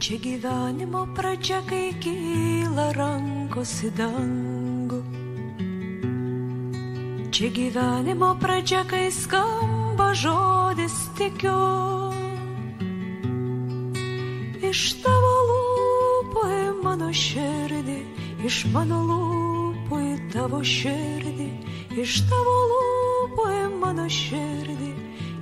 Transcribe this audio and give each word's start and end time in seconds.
Čia 0.00 0.16
gyvenimo 0.16 1.04
pradžia, 1.12 1.60
kai 1.68 1.92
kyla 2.00 2.86
rankos 2.96 3.84
į 3.84 3.90
dangų. 3.98 5.00
Čia 7.28 7.50
gyvenimo 7.52 8.30
pradžia, 8.40 8.80
kai 8.88 9.12
skamba 9.12 10.06
žodis 10.16 10.96
tikiu. 11.20 11.52
Iš 14.64 14.80
tavo 15.04 15.34
lūpų 15.50 16.46
į 16.48 16.64
mano 16.80 17.12
širdį, 17.12 17.98
iš 18.48 18.62
mano 18.72 19.02
lūpų 19.04 20.00
į 20.00 20.16
tavo 20.32 20.62
širdį, 20.64 21.50
iš 22.00 22.24
tavo 22.32 22.56
lūpų 22.72 23.46
į 23.52 23.68
mano 23.84 24.08
širdį, 24.08 24.90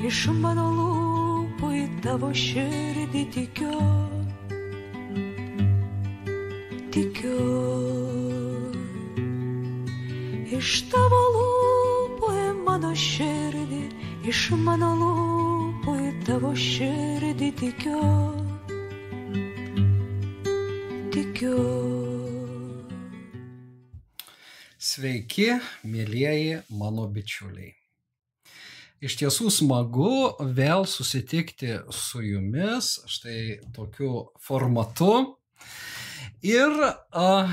iš 0.03 0.27
mano 0.43 0.67
lūpų 0.83 1.73
į 1.79 1.87
tavo 2.03 2.35
širdį 2.35 3.25
tikiu. 3.39 3.98
Tikiu. 6.99 7.43
Iš 10.51 10.71
tavo 10.91 11.21
lūpų 11.35 12.31
į 12.35 12.47
mano 12.67 12.91
širdį, 12.99 13.79
iš 14.27 14.41
mano 14.65 14.89
lūpų 14.99 15.95
į 15.95 16.09
tavo 16.27 16.51
širdį 16.59 17.53
tikiu. 17.61 18.03
Tikiu. 21.15 21.63
Sveiki, 24.91 25.53
mėlyjeji 25.87 26.65
mano 26.83 27.07
bičiuliai. 27.07 27.77
Iš 28.99 29.21
tiesų 29.23 29.55
smagu 29.55 30.15
vėl 30.51 30.83
susitikti 30.91 31.79
su 31.95 32.27
jumis 32.27 32.97
štai 33.07 33.61
tokiu 33.71 34.33
formatu 34.43 35.13
ir 36.43 36.75
uh, 36.79 37.51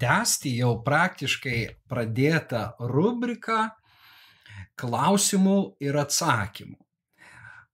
tęsti 0.00 0.56
jau 0.60 0.76
praktiškai 0.84 1.60
pradėtą 1.88 2.76
rubriką 2.92 3.68
klausimų 4.76 5.58
ir 5.80 5.96
atsakymų. 6.00 6.78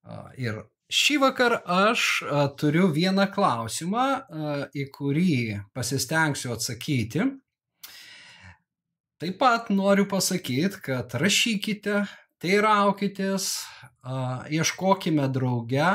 Uh, 0.03 0.29
ir 0.39 0.63
šį 0.93 1.19
vakar 1.23 1.59
aš 1.63 2.07
uh, 2.23 2.47
turiu 2.59 2.91
vieną 2.95 3.29
klausimą, 3.35 4.07
uh, 4.23 4.65
į 4.75 4.89
kurį 4.95 5.39
pasistengsiu 5.75 6.55
atsakyti. 6.55 7.27
Taip 9.23 9.39
pat 9.39 9.71
noriu 9.71 10.09
pasakyti, 10.11 10.83
kad 10.83 11.13
rašykite, 11.15 12.01
teiraukitės, 12.43 13.53
ieškokime 14.51 15.29
drauge, 15.31 15.91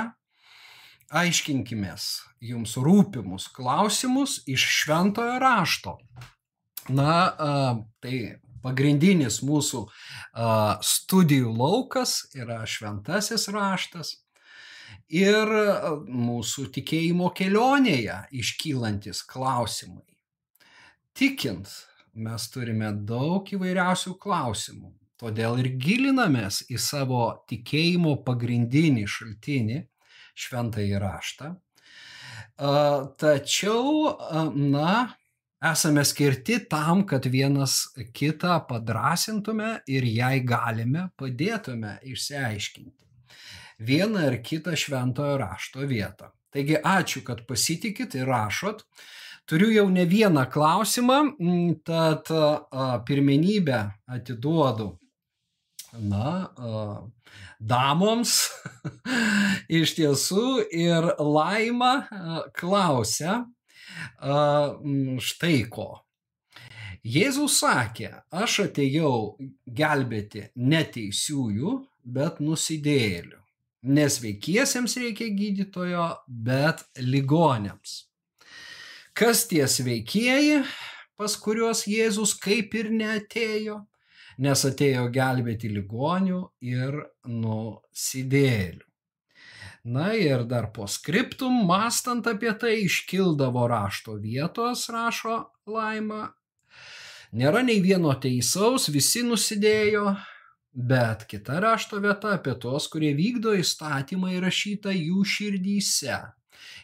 aiškinkimės 1.13 2.07
jums 2.43 2.75
rūpimus 2.77 3.47
klausimus 3.53 4.41
iš 4.49 4.65
šventojo 4.81 5.37
rašto. 5.41 5.97
Na, 6.87 7.33
tai 8.03 8.39
pagrindinis 8.63 9.41
mūsų 9.45 9.85
studijų 10.83 11.51
laukas 11.55 12.21
yra 12.35 12.61
šventasis 12.67 13.47
raštas 13.53 14.13
ir 15.11 15.51
mūsų 16.07 16.67
tikėjimo 16.75 17.31
kelionėje 17.35 18.21
iškylantis 18.41 19.23
klausimai. 19.27 20.05
Tikint, 21.17 21.69
mes 22.13 22.47
turime 22.53 22.91
daug 23.07 23.47
įvairiausių 23.51 24.15
klausimų. 24.21 24.93
Todėl 25.17 25.57
ir 25.63 25.71
gilinamės 25.81 26.61
į 26.69 26.77
savo 26.77 27.23
tikėjimo 27.49 28.19
pagrindinį 28.25 29.07
šaltinį, 29.09 29.79
šventąjį 30.37 30.99
raštą. 31.01 31.53
Tačiau, 33.21 33.89
na, 34.53 34.93
esame 35.71 36.05
skirti 36.05 36.59
tam, 36.69 37.03
kad 37.09 37.25
vienas 37.25 37.79
kitą 38.13 38.59
padrasintume 38.69 39.79
ir 39.89 40.05
jai 40.05 40.39
galime 40.45 41.09
padėtume 41.17 41.97
išsiaiškinti 42.13 43.07
vieną 43.79 44.25
ar 44.27 44.39
kitą 44.41 44.75
šventojo 44.75 45.37
rašto 45.37 45.85
vietą. 45.85 46.31
Taigi 46.53 46.79
ačiū, 46.81 47.21
kad 47.25 47.45
pasitikit 47.47 48.15
ir 48.15 48.27
rašot. 48.29 48.83
Turiu 49.47 49.69
jau 49.71 49.85
ne 49.89 50.03
vieną 50.05 50.47
klausimą, 50.51 51.19
tad 51.87 52.27
pirmenybę 53.07 53.79
atiduodu 54.07 54.97
na, 55.93 56.49
damoms 57.59 58.47
iš 59.79 59.95
tiesų 59.97 60.47
ir 60.73 61.13
laima 61.19 61.93
klausia 62.57 63.45
štai 65.29 65.61
ko. 65.71 65.89
Jėzus 67.07 67.61
sakė, 67.61 68.09
aš 68.35 68.59
atėjau 68.65 69.37
gelbėti 69.63 70.49
neteisiųjų, 70.59 71.73
bet 72.03 72.41
nusidėjėlių. 72.43 73.39
Nesveikiesiems 73.87 74.97
reikia 74.99 75.29
gydytojo, 75.31 76.07
bet 76.27 76.83
ligonėms. 76.99 78.09
Kas 79.17 79.45
tie 79.47 79.63
sveikieji, 79.71 80.65
pas 81.17 81.37
kuriuos 81.39 81.85
Jėzus 81.87 82.33
kaip 82.41 82.75
ir 82.75 82.91
neatėjo, 82.91 83.79
nes 84.37 84.65
atėjo 84.69 85.07
gelbėti 85.13 85.69
ligonių 85.73 86.41
ir 86.61 86.99
nusidėlių. 87.25 88.83
Na 89.87 90.09
ir 90.19 90.43
dar 90.43 90.67
po 90.75 90.83
skriptum, 90.91 91.61
mastant 91.67 92.25
apie 92.27 92.51
tai, 92.59 92.73
iškildavo 92.83 93.67
rašto 93.71 94.17
vietos, 94.19 94.89
rašo 94.91 95.45
Laima. 95.67 96.25
Nėra 97.31 97.61
nei 97.63 97.79
vieno 97.83 98.11
teisaus, 98.19 98.89
visi 98.91 99.23
nusidėjo, 99.23 100.11
bet 100.75 101.23
kita 101.31 101.61
rašto 101.63 102.01
vieta 102.03 102.33
apie 102.35 102.55
tos, 102.59 102.89
kurie 102.91 103.13
vykdo 103.15 103.55
įstatymą 103.61 104.33
įrašytą 104.35 104.91
jų 104.91 105.23
širdyse 105.23 106.19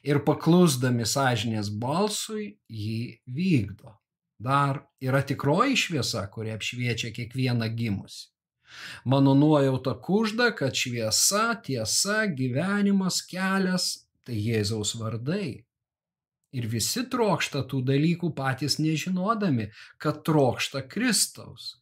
ir 0.07 0.19
paklusdami 0.27 1.07
sąžinės 1.07 1.71
balsui 1.83 2.53
jį 2.71 3.19
vykdo. 3.27 3.97
Dar 4.43 4.81
yra 4.99 5.21
tikroji 5.23 5.77
šviesa, 5.79 6.25
kuri 6.31 6.51
apšviečia 6.51 7.13
kiekvieną 7.15 7.69
gimusi. 7.77 8.27
Mano 9.05 9.33
nuojauta 9.33 9.93
kužda, 10.01 10.49
kad 10.57 10.75
šviesa, 10.75 11.53
tiesa, 11.63 12.25
gyvenimas, 12.27 13.21
kelias- 13.29 13.85
tai 14.25 14.35
Jėzaus 14.35 14.95
vardai. 14.99 15.63
Ir 16.53 16.67
visi 16.67 17.03
trokšta 17.09 17.63
tų 17.69 17.83
dalykų 17.85 18.33
patys 18.35 18.79
nežinodami, 18.79 19.69
kad 19.97 20.23
trokšta 20.25 20.83
Kristaus, 20.89 21.77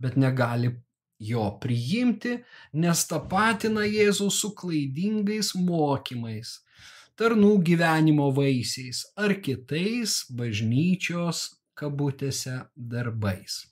bet 0.00 0.16
negali 0.16 0.70
jo 1.18 1.58
priimti, 1.60 2.38
nes 2.72 3.06
tapatina 3.06 3.84
Jėzų 3.88 4.30
su 4.30 4.50
klaidingais 4.54 5.54
mokymais, 5.54 6.60
tarnų 7.16 7.52
gyvenimo 7.62 8.30
vaisiais 8.34 9.04
ar 9.16 9.34
kitais 9.34 10.24
bažnyčios 10.30 11.50
kabutėse 11.78 12.60
darbais. 12.74 13.64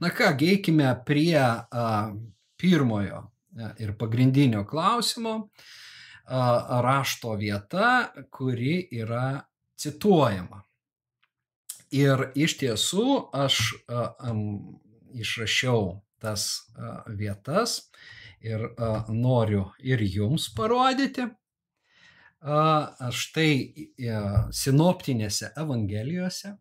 Na 0.00 0.10
ką, 0.14 0.32
eikime 0.40 0.88
prie 1.06 1.38
a, 1.38 1.86
pirmojo 2.60 3.20
a, 3.20 3.72
ir 3.82 3.94
pagrindinio 3.98 4.64
klausimo 4.68 5.34
a, 5.44 6.80
rašto 6.84 7.34
vieta, 7.40 8.10
kuri 8.30 8.88
yra 8.92 9.42
cituojama. 9.80 10.62
Ir 11.90 12.30
iš 12.38 12.56
tiesų 12.60 13.06
aš 13.34 13.60
a, 13.88 14.06
a, 14.14 14.34
išrašiau 15.18 15.98
tas 16.22 16.46
a, 16.76 17.02
vietas 17.08 17.82
ir 18.40 18.70
a, 18.70 19.04
noriu 19.08 19.70
ir 19.82 20.02
jums 20.06 20.48
parodyti. 20.56 21.28
Štai 22.40 23.54
a, 24.08 24.20
sinoptinėse 24.48 25.50
evangelijose 25.60 26.54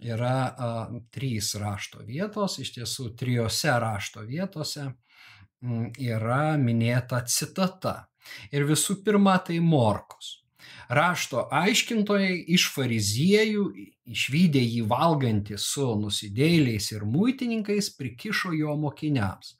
yra 0.00 0.36
a, 0.48 0.68
trys 1.12 1.54
rašto 1.60 2.00
vietos, 2.08 2.56
iš 2.62 2.72
tiesų 2.78 3.10
trijose 3.20 3.74
rašto 3.84 4.24
vietose 4.24 4.86
m, 4.88 5.90
yra 6.00 6.56
minėta 6.56 7.20
citata. 7.28 8.06
Ir 8.52 8.64
visų 8.64 9.02
pirma, 9.04 9.36
tai 9.44 9.60
Morkus. 9.60 10.40
Rašto 10.88 11.46
aiškintojai 11.52 12.38
iš 12.56 12.70
fariziejų, 12.72 13.64
išvykę 14.08 14.60
jį 14.60 14.82
valgantį 14.88 15.56
su 15.60 15.86
nusidėliais 16.00 16.90
ir 16.92 17.04
muitininkais, 17.08 17.90
prikišo 17.96 18.52
jo 18.56 18.76
mokiniams. 18.80 19.56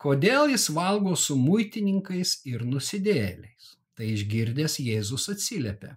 Kodėl 0.00 0.52
jis 0.52 0.68
valgo 0.74 1.16
su 1.16 1.36
muitininkais 1.40 2.42
ir 2.48 2.64
nusidėliais? 2.68 3.51
Tai 4.02 4.08
išgirdęs 4.10 4.80
Jėzus 4.82 5.28
atsiliepė. 5.30 5.92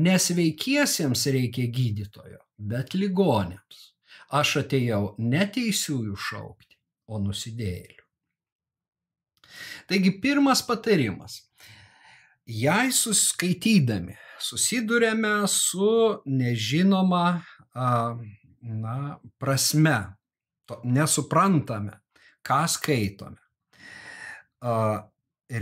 Nesveikiesiems 0.00 1.26
reikia 1.34 1.66
gydytojo, 1.68 2.38
bet 2.56 2.96
ligonėms. 2.96 3.82
Aš 4.32 4.54
atėjau 4.62 5.02
neteisiųjų 5.20 6.16
šaukti, 6.16 6.78
o 7.12 7.20
nusidėlių. 7.20 8.00
Taigi 9.92 10.14
pirmas 10.24 10.64
patarimas. 10.64 11.42
jei 12.48 12.88
suskaitydami 12.92 14.16
susidurėme 14.40 15.44
su 15.48 16.22
nežinoma 16.24 17.26
na, 17.74 18.96
prasme, 19.40 19.98
nesuprantame, 20.84 21.98
ką 22.44 22.64
skaitome, 22.72 23.40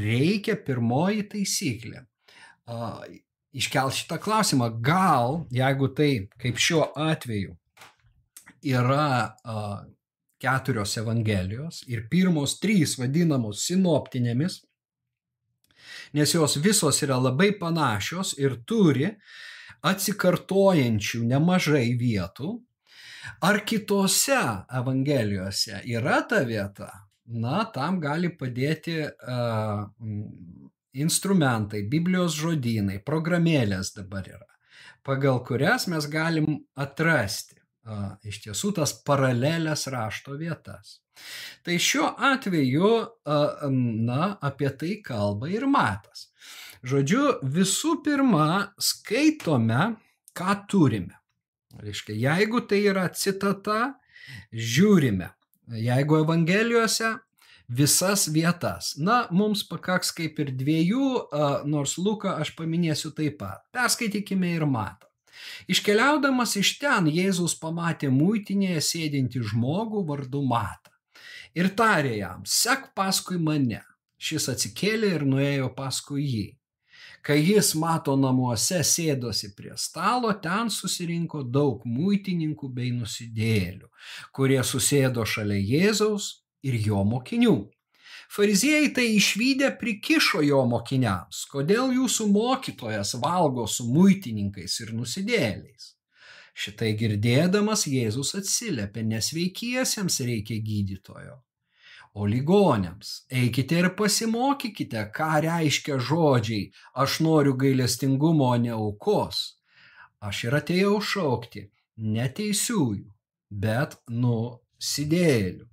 reikia 0.00 0.56
pirmoji 0.56 1.26
taisyklė 1.32 2.06
iškelt 3.52 3.96
šitą 3.96 4.18
klausimą. 4.22 4.70
Gal, 4.84 5.42
jeigu 5.52 5.90
tai, 5.96 6.12
kaip 6.40 6.60
šiuo 6.60 6.86
atveju, 6.96 7.56
yra 8.62 9.36
keturios 10.42 10.96
evangelijos 10.98 11.82
ir 11.90 12.06
pirmos 12.10 12.58
trys 12.62 12.96
vadinamos 12.98 13.66
sinoptinėmis, 13.68 14.60
nes 16.16 16.34
jos 16.34 16.58
visos 16.62 17.02
yra 17.04 17.18
labai 17.20 17.52
panašios 17.58 18.34
ir 18.38 18.58
turi 18.66 19.10
atsikartojančių 19.86 21.24
nemažai 21.26 21.88
vietų, 21.98 22.52
ar 23.42 23.62
kitose 23.66 24.40
evangelijose 24.78 25.82
yra 25.90 26.20
ta 26.26 26.42
vieta, 26.46 26.90
na, 27.26 27.64
tam 27.74 28.00
gali 28.02 28.32
padėti 28.36 28.96
uh, 29.06 29.84
instrumentai, 30.92 31.82
Biblijos 31.88 32.36
žodynai, 32.36 32.98
programėlės 33.04 33.94
dabar 33.96 34.26
yra, 34.28 34.48
pagal 35.06 35.40
kurias 35.46 35.88
mes 35.90 36.06
galim 36.10 36.48
atrasti 36.76 37.56
a, 37.84 38.16
iš 38.28 38.42
tiesų 38.44 38.72
tas 38.78 38.92
paralelės 39.06 39.86
rašto 39.92 40.36
vietas. 40.38 41.00
Tai 41.66 41.76
šiuo 41.80 42.12
atveju, 42.32 42.92
a, 43.24 43.38
na, 43.70 44.34
apie 44.44 44.70
tai 44.78 44.94
kalba 45.04 45.50
ir 45.52 45.66
matas. 45.70 46.28
Žodžiu, 46.86 47.38
visų 47.54 48.00
pirma, 48.02 48.72
skaitome, 48.80 49.94
ką 50.34 50.56
turime. 50.70 51.18
Reiškia, 51.82 52.16
jeigu 52.18 52.64
tai 52.68 52.82
yra 52.90 53.06
citata, 53.16 53.94
žiūrime. 54.52 55.30
Jeigu 55.72 56.18
Evangelijose 56.20 57.14
visas 57.68 58.26
vietas. 58.28 58.92
Na, 58.98 59.26
mums 59.30 59.62
pakaks 59.68 60.12
kaip 60.12 60.40
ir 60.42 60.52
dviejų, 60.56 61.06
nors 61.70 61.96
Luką 61.96 62.36
aš 62.42 62.52
paminėsiu 62.58 63.12
taip 63.16 63.38
pat. 63.40 63.64
Perskaitykime 63.72 64.52
ir 64.58 64.66
matą. 64.68 65.08
Iškeliaudamas 65.72 66.56
iš 66.60 66.76
ten, 66.78 67.08
Jėzus 67.10 67.54
pamatė 67.58 68.10
muitinėje 68.12 68.82
sėdinti 68.84 69.42
žmogų 69.42 70.04
vardu 70.06 70.42
Matą. 70.46 70.92
Ir 71.58 71.72
tarė 71.76 72.16
jam, 72.18 72.44
sek 72.46 72.92
paskui 72.96 73.38
mane. 73.40 73.82
Šis 74.22 74.48
atsikėlė 74.52 75.16
ir 75.16 75.24
nuėjo 75.26 75.72
paskui 75.76 76.22
jį. 76.22 76.46
Kai 77.22 77.38
jis 77.38 77.68
mato 77.78 78.16
namuose 78.18 78.80
sėdosi 78.82 79.52
prie 79.54 79.76
stalo, 79.78 80.32
ten 80.42 80.70
susirinko 80.74 81.44
daug 81.56 81.84
muitininkų 81.86 82.70
bei 82.74 82.90
nusidėlių, 82.96 83.86
kurie 84.34 84.58
susėdo 84.66 85.22
šalia 85.22 85.60
Jėzaus 85.60 86.32
ir 86.66 86.80
jo 86.88 87.04
mokinių. 87.06 87.54
Fariziejai 88.32 88.90
tai 88.96 89.06
išvykę 89.14 89.70
prikišo 89.78 90.42
jo 90.42 90.64
mokiniams, 90.66 91.44
kodėl 91.52 91.92
jūsų 91.94 92.26
mokytojas 92.32 93.14
valgo 93.22 93.68
su 93.68 93.86
muitininkais 93.92 94.80
ir 94.82 94.94
nusidėliais. 94.96 95.92
Šitai 96.58 96.90
girdėdamas 96.98 97.86
Jėzus 97.86 98.34
atsiliepė, 98.40 99.04
nesveikiesiems 99.14 100.18
reikia 100.26 100.58
gydytojo, 100.64 101.38
o 102.12 102.26
ligonėms 102.28 103.12
eikite 103.32 103.80
ir 103.80 103.88
pasimokykite, 103.96 105.06
ką 105.16 105.30
reiškia 105.46 105.98
žodžiai, 105.98 106.70
aš 106.94 107.20
noriu 107.24 107.56
gailestingumo, 107.58 108.50
o 108.52 108.60
ne 108.60 108.74
aukos. 108.76 109.42
Aš 110.22 110.44
ir 110.46 110.56
atėjau 110.60 110.98
šaukti 111.02 111.66
neteisiųjų, 111.98 113.08
bet 113.50 113.96
nusidėlių. 114.08 115.66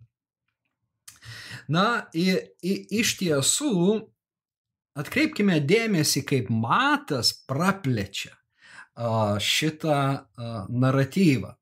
Na, 1.69 1.85
į, 2.17 2.31
į, 2.65 2.75
iš 3.03 3.13
tiesų, 3.19 3.73
atkreipkime 4.97 5.59
dėmesį, 5.61 6.23
kaip 6.25 6.49
matas 6.49 7.33
praplečia 7.45 8.33
šitą 9.39 9.99
naratyvą. 10.69 11.53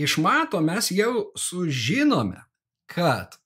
Iš 0.00 0.16
mato 0.22 0.60
mes 0.64 0.90
jau 0.94 1.30
sužinome, 1.38 2.40
kad 2.90 3.36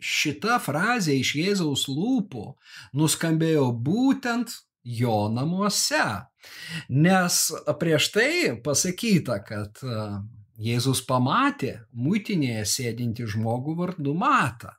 šita 0.00 0.58
frazė 0.62 1.18
iš 1.20 1.34
Jėzaus 1.38 1.86
lūpų 1.92 2.46
nuskambėjo 2.96 3.70
būtent 3.76 4.56
jo 4.84 5.28
namuose. 5.32 6.04
Nes 6.88 7.40
prieš 7.80 8.10
tai 8.14 8.32
pasakyta, 8.64 9.40
kad 9.44 9.80
Jėzus 10.60 11.00
pamatė 11.08 11.78
muitinėje 11.96 12.66
sėdinti 12.68 13.28
žmogų 13.28 13.76
vardu 13.78 14.14
Matą. 14.16 14.74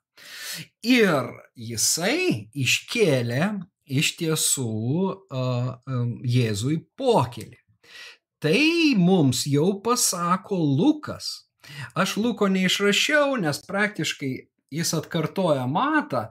Ir 0.86 1.30
jisai 1.58 2.50
iškėlė 2.54 3.46
iš 3.90 4.16
tiesų 4.20 4.74
Jėzui 6.28 6.78
pokelį. 6.98 7.58
Tai 8.42 8.62
mums 8.98 9.46
jau 9.46 9.76
pasako 9.86 10.58
Lukas. 10.58 11.48
Aš 11.94 12.16
Luko 12.18 12.48
neišrašiau, 12.50 13.36
nes 13.38 13.60
praktiškai 13.68 14.32
jis 14.72 14.94
atkartoja 14.98 15.68
matą 15.68 16.28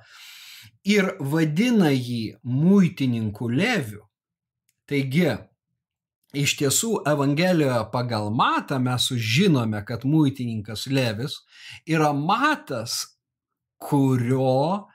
ir 0.85 1.15
vadina 1.21 1.91
jį 1.93 2.41
muitininku 2.43 3.51
leviu. 3.53 4.03
Taigi, 4.89 5.29
iš 6.35 6.57
tiesų 6.59 6.93
Evangelijoje 7.11 7.83
pagal 7.93 8.31
matą 8.35 8.81
mes 8.83 9.07
sužinome, 9.11 9.85
kad 9.87 10.07
muitininkas 10.09 10.87
levis 10.91 11.41
yra 11.87 12.13
matas 12.17 13.05
kurio 13.81 14.89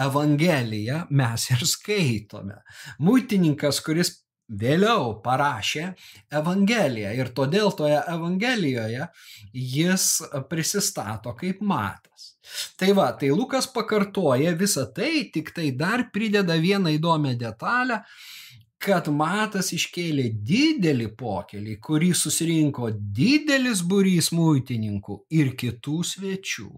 Evangeliją 0.00 1.02
mes 1.10 1.50
ir 1.52 1.64
skaitome. 1.68 2.56
Muitininkas, 3.04 3.82
kuris 3.84 4.14
vėliau 4.48 5.18
parašė 5.24 5.84
Evangeliją 6.40 7.12
ir 7.18 7.32
todėl 7.36 7.72
toje 7.76 8.00
Evangelijoje 8.08 9.08
jis 9.52 10.08
prisistato 10.48 11.34
kaip 11.36 11.60
matas. 11.60 12.34
Tai 12.80 12.94
va, 12.96 13.10
tai 13.12 13.28
Lukas 13.34 13.68
pakartoja 13.68 14.54
visą 14.56 14.86
tai, 14.94 15.28
tik 15.32 15.52
tai 15.56 15.70
dar 15.76 16.08
prideda 16.12 16.56
vieną 16.56 16.94
įdomią 16.96 17.34
detalę, 17.36 18.00
kad 18.78 19.10
matas 19.10 19.72
iškėlė 19.74 20.30
didelį 20.46 21.10
pokelį, 21.18 21.76
kurį 21.82 22.12
susirinko 22.14 22.92
didelis 22.94 23.82
būrys 23.82 24.30
muitininkų 24.32 25.24
ir 25.34 25.52
kitų 25.58 25.98
svečių. 26.14 26.70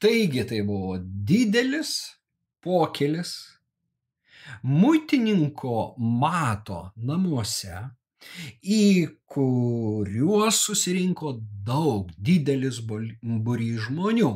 Taigi 0.00 0.44
tai 0.48 0.62
buvo 0.64 0.98
didelis 1.00 1.96
pokelis 2.62 3.49
muitininko 4.62 5.94
mato 5.98 6.90
namuose, 6.96 7.86
į 8.60 9.08
kuriuos 9.30 10.60
susirinko 10.66 11.38
daug 11.66 12.10
didelis 12.18 12.80
būrys 12.84 13.86
žmonių. 13.88 14.32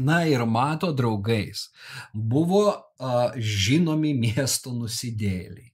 Na 0.00 0.22
ir 0.24 0.46
mato 0.48 0.88
draugais 0.96 1.66
buvo 2.14 2.64
a, 2.72 3.32
žinomi 3.36 4.14
miesto 4.16 4.72
nusidėliai. 4.72 5.68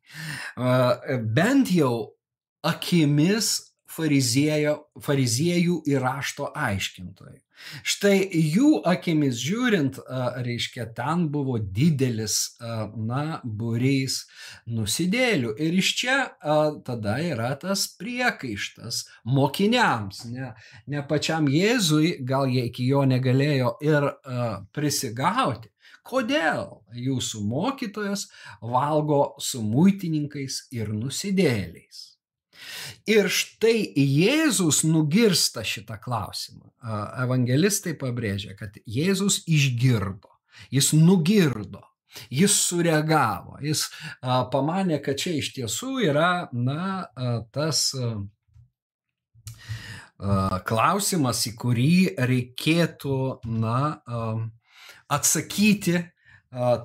A, 0.59 0.99
bent 1.23 1.71
jau 1.71 2.19
akimis 2.67 3.53
fariziejų 3.95 5.77
ir 5.87 6.03
rašto 6.03 6.51
aiškintojų. 6.51 7.39
Štai 7.87 8.23
jų 8.33 8.79
akimis 8.89 9.39
žiūrint, 9.43 9.99
reiškia, 10.47 10.89
ten 10.97 11.27
buvo 11.33 11.59
didelis, 11.59 12.57
na, 12.97 13.41
būrys 13.45 14.21
nusidėlių. 14.67 15.55
Ir 15.59 15.79
iš 15.83 15.93
čia 16.01 16.19
tada 16.87 17.19
yra 17.25 17.53
tas 17.61 17.87
priekaištas 17.99 19.05
mokiniams, 19.27 20.25
ne, 20.33 20.53
ne 20.87 21.03
pačiam 21.09 21.49
Jėzui, 21.51 22.19
gal 22.25 22.49
jie 22.53 22.69
iki 22.71 22.87
jo 22.89 23.03
negalėjo 23.09 23.75
ir 23.85 24.13
prisigauti. 24.77 25.73
Kodėl 26.09 26.79
jūsų 26.97 27.43
mokytojas 27.45 28.29
valgo 28.65 29.35
su 29.45 29.61
muitininkais 29.61 30.63
ir 30.73 30.95
nusidėliais? 30.97 32.08
Ir 33.09 33.29
štai 33.33 33.83
Jėzus 33.97 34.83
nugirsta 34.87 35.65
šitą 35.67 35.99
klausimą. 36.03 36.73
Evangelistai 37.25 37.95
pabrėžia, 37.99 38.57
kad 38.59 38.77
Jėzus 38.87 39.43
išgirdo, 39.49 40.31
jis 40.75 40.93
nugirdo, 40.97 41.85
jis 42.33 42.55
sureagavo, 42.67 43.59
jis 43.65 43.87
pamanė, 44.53 44.99
kad 45.05 45.21
čia 45.21 45.37
iš 45.39 45.53
tiesų 45.57 45.95
yra, 46.09 46.49
na, 46.53 47.09
tas 47.55 47.91
klausimas, 50.69 51.45
į 51.47 51.53
kurį 51.61 51.99
reikėtų, 52.19 53.19
na, 53.61 53.83
atsakyti 55.09 56.01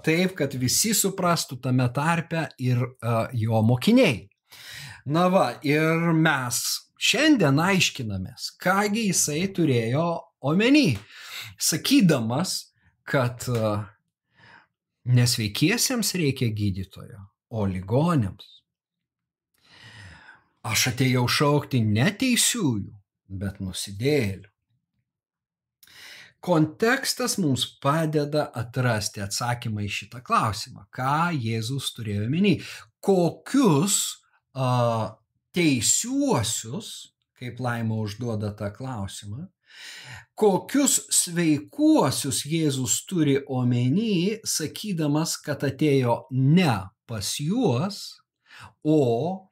taip, 0.03 0.35
kad 0.37 0.53
visi 0.59 0.91
suprastų 0.93 1.57
tame 1.63 1.87
tarpe 1.95 2.49
ir 2.61 2.83
jo 3.33 3.63
mokiniai. 3.65 4.27
Na 5.05 5.27
va, 5.27 5.47
ir 5.67 6.13
mes 6.15 6.59
šiandien 6.95 7.59
aiškinamės, 7.59 8.53
kągi 8.63 9.09
jisai 9.09 9.49
turėjo 9.51 10.05
omeny, 10.47 10.93
sakydamas, 11.59 12.71
kad 13.03 13.43
nesveikiesiems 15.03 16.13
reikia 16.19 16.47
gydytojo, 16.55 17.19
o 17.51 17.67
ligonėms. 17.67 18.47
Aš 20.63 20.87
atėjau 20.93 21.27
šaukti 21.27 21.83
neteisiųjų, 21.83 22.95
bet 23.43 23.59
nusidėlių. 23.59 24.47
Kontekstas 26.43 27.37
mums 27.39 27.65
padeda 27.83 28.49
atrasti 28.59 29.21
atsakymą 29.23 29.83
į 29.83 29.91
šitą 29.97 30.19
klausimą. 30.23 30.87
Ką 30.91 31.31
Jėzus 31.35 31.91
turėjo 31.95 32.25
minį? 32.31 32.57
Kokius 33.03 34.22
teisiuosius, 35.53 36.89
kaip 37.39 37.59
Laima 37.59 37.97
užduoda 38.01 38.53
tą 38.57 38.69
klausimą, 38.75 39.47
kokius 40.37 40.99
sveikuosius 41.13 42.43
Jėzus 42.49 42.99
turi 43.09 43.39
omeny, 43.49 44.39
sakydamas, 44.45 45.37
kad 45.41 45.65
atėjo 45.65 46.23
ne 46.31 46.75
pas 47.09 47.33
juos, 47.41 47.99
o 48.85 49.49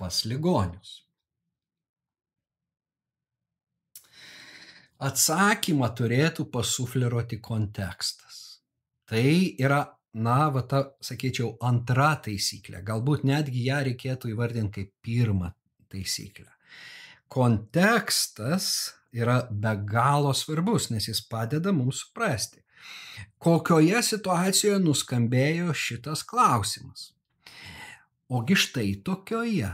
pas 0.00 0.24
ligonius. 0.26 1.02
Atsakymą 5.02 5.88
turėtų 5.98 6.46
pasufleruoti 6.54 7.40
kontekstas. 7.42 8.62
Tai 9.10 9.24
yra, 9.58 9.82
na, 10.14 10.48
va 10.52 10.62
ta, 10.68 10.82
sakyčiau, 11.04 11.56
antra 11.64 12.12
taisyklė. 12.24 12.82
Galbūt 12.84 13.24
netgi 13.28 13.66
ją 13.68 13.82
reikėtų 13.88 14.32
įvardinti 14.32 14.74
kaip 14.82 14.92
pirmą 15.04 15.52
taisyklę. 15.92 16.50
Kontekstas 17.32 18.66
yra 19.12 19.42
be 19.50 19.72
galo 19.88 20.34
svarbus, 20.36 20.90
nes 20.92 21.08
jis 21.08 21.22
padeda 21.28 21.72
mums 21.72 22.02
suprasti, 22.04 22.60
kokioje 23.40 24.02
situacijoje 24.04 24.80
nuskambėjo 24.84 25.72
šitas 25.76 26.24
klausimas. 26.28 27.12
Ogi 28.32 28.56
štai 28.56 28.94
tokioje, 29.04 29.72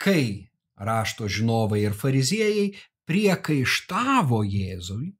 kai 0.00 0.48
rašto 0.76 1.28
žinovai 1.28 1.84
ir 1.84 1.96
fariziejai 1.96 2.70
priekaištavo 3.08 4.40
Jėzui 4.48 5.12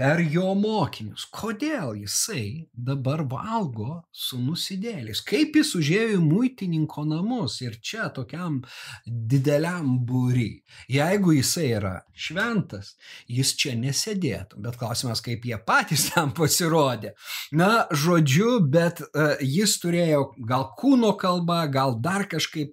per 0.00 0.22
jo 0.32 0.54
mokinius, 0.56 1.26
kodėl 1.28 1.90
jisai 2.00 2.70
dabar 2.72 3.20
valgo 3.28 3.98
su 4.16 4.38
nusidėliais, 4.40 5.20
kaip 5.28 5.58
jis 5.60 5.74
užėjo 5.76 6.14
į 6.14 6.20
muitininko 6.24 7.04
namus 7.04 7.58
ir 7.60 7.76
čia 7.84 8.06
tokiam 8.16 8.62
dideliam 9.04 9.98
būry. 10.08 10.62
Jeigu 10.88 11.34
jisai 11.36 11.66
yra 11.74 11.92
šventas, 12.16 12.94
jis 13.28 13.52
čia 13.60 13.76
nesėdėtų, 13.76 14.62
bet 14.64 14.80
klausimas, 14.80 15.20
kaip 15.26 15.44
jie 15.44 15.60
patys 15.68 16.08
tam 16.14 16.32
pasirodė. 16.32 17.12
Na, 17.52 17.84
žodžiu, 17.92 18.56
bet 18.72 19.04
uh, 19.04 19.34
jis 19.44 19.76
turėjo 19.84 20.30
gal 20.48 20.70
kūno 20.80 21.12
kalbą, 21.20 21.66
gal 21.68 21.98
dar 22.00 22.24
kažkaip, 22.30 22.72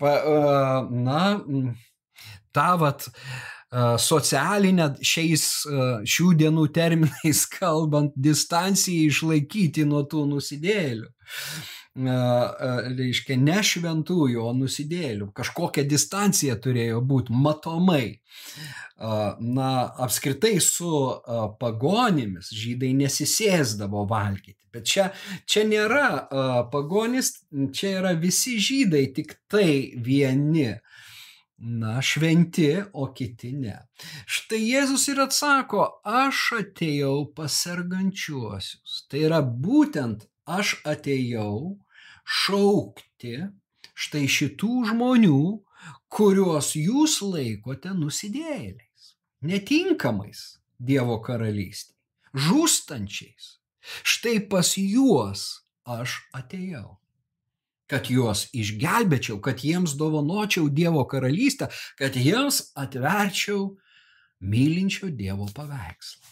pa, 0.00 0.16
uh, 0.16 0.88
na, 0.88 1.26
tą 2.56 2.70
vat, 2.80 3.10
socialinę 3.98 4.90
šiais 5.02 5.44
šių 6.06 6.32
dienų 6.38 6.66
terminais 6.74 7.44
kalbant 7.58 8.14
distanciją 8.16 9.08
išlaikyti 9.10 9.86
nuo 9.88 10.04
tų 10.10 10.26
nusidėlių. 10.30 11.08
Reiškia, 11.94 13.36
ne 13.38 13.60
šventųjų, 13.62 14.42
o 14.42 14.52
nusidėlių. 14.58 15.30
Kažkokia 15.34 15.84
distancija 15.86 16.56
turėjo 16.58 17.00
būti 17.06 17.34
matomai. 17.34 18.20
Na, 18.98 19.70
apskritai 20.02 20.56
su 20.62 20.90
pagonimis 21.60 22.50
žydai 22.54 22.92
nesisėsdavo 22.98 24.06
valgyti. 24.10 24.58
Bet 24.74 24.90
čia, 24.90 25.08
čia 25.46 25.62
nėra 25.66 26.26
pagonis, 26.72 27.44
čia 27.74 28.00
yra 28.00 28.14
visi 28.18 28.58
žydai, 28.58 29.06
tik 29.14 29.36
tai 29.50 29.94
vieni 30.02 30.72
na, 31.58 32.02
šventi, 32.02 32.82
o 32.92 33.06
kiti 33.14 33.52
ne. 33.56 33.76
Štai 34.26 34.60
Jėzus 34.62 35.06
ir 35.12 35.22
atsako, 35.24 35.86
aš 36.04 36.40
atėjau 36.60 37.30
pas 37.36 37.58
sergančiuosius. 37.64 39.04
Tai 39.08 39.22
yra 39.28 39.40
būtent 39.42 40.26
aš 40.44 40.76
atėjau 40.84 41.76
šaukti 42.24 43.36
štai 43.94 44.24
šitų 44.26 44.72
žmonių, 44.90 45.40
kuriuos 46.10 46.74
jūs 46.78 47.20
laikote 47.22 47.94
nusidėjėliais, 47.94 49.14
netinkamais 49.46 50.44
Dievo 50.84 51.20
karalystėje, 51.22 51.94
žūstančiais. 52.34 53.50
Štai 54.02 54.40
pas 54.50 54.74
juos 54.80 55.44
aš 55.86 56.18
atėjau 56.34 56.96
kad 57.90 58.08
juos 58.10 58.46
išgelbėčiau, 58.56 59.40
kad 59.44 59.60
jiems 59.64 59.96
dovanočiau 60.00 60.70
Dievo 60.72 61.04
karalystę, 61.08 61.68
kad 61.98 62.16
jiems 62.16 62.70
atverčiau 62.78 63.74
mylinčio 64.44 65.10
Dievo 65.12 65.48
paveikslą. 65.54 66.22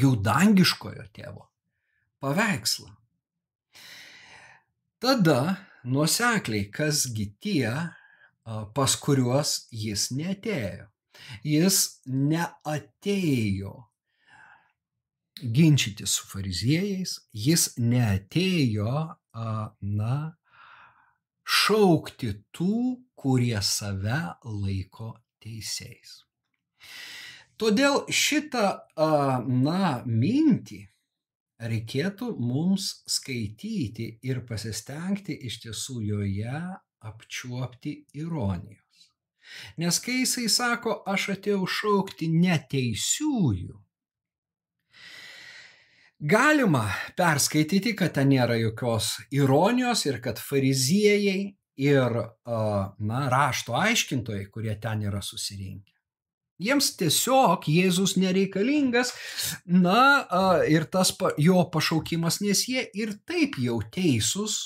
Jų 0.00 0.14
dangiškojo 0.22 1.08
tėvo 1.16 1.48
paveikslą. 2.22 2.92
Tada 5.00 5.56
nuosekliai, 5.84 6.68
kasgi 6.70 7.30
tie, 7.40 7.72
pas 8.76 8.96
kuriuos 9.00 9.66
jis 9.72 10.10
netėjo. 10.14 10.86
Jis 11.44 12.00
neatėjo 12.08 13.74
ginčyti 15.40 16.06
su 16.08 16.26
fariziejais, 16.28 17.16
jis 17.32 17.70
neatėjo, 17.80 18.94
na, 19.34 20.16
šaukti 21.44 22.32
tų, 22.54 22.76
kurie 23.14 23.58
save 23.62 24.20
laiko 24.44 25.14
teisėjais. 25.42 26.20
Todėl 27.60 28.06
šitą, 28.08 28.66
na, 28.96 29.90
mintį 30.06 30.80
reikėtų 31.60 32.30
mums 32.40 33.02
skaityti 33.04 34.06
ir 34.24 34.40
pasistengti 34.48 35.36
iš 35.48 35.60
tiesų 35.66 35.98
joje 36.06 36.62
apčiuopti 37.04 37.92
ironijos. 38.16 39.10
Nes 39.82 39.98
kai 40.00 40.22
jisai 40.22 40.46
sako, 40.48 41.00
aš 41.10 41.30
atėjau 41.34 41.66
šaukti 41.68 42.30
neteisiųjų, 42.32 43.76
Galima 46.20 46.82
perskaityti, 47.16 47.94
kad 47.96 48.12
ten 48.12 48.28
nėra 48.28 48.58
jokios 48.60 49.14
ironijos 49.32 50.02
ir 50.04 50.18
kad 50.20 50.36
fariziejai 50.36 51.54
ir 51.80 52.16
na, 52.44 53.20
rašto 53.32 53.72
aiškintojai, 53.78 54.50
kurie 54.52 54.74
ten 54.82 55.06
yra 55.08 55.22
susirinkę. 55.24 55.94
Jiems 56.60 56.90
tiesiog 57.00 57.64
Jėzus 57.72 58.18
nereikalingas, 58.20 59.14
na 59.64 60.26
ir 60.68 60.84
tas 60.92 61.14
jo 61.40 61.62
pašaukimas, 61.72 62.42
nes 62.44 62.66
jie 62.68 62.84
ir 62.92 63.14
taip 63.24 63.56
jau 63.56 63.78
teisūs, 63.80 64.58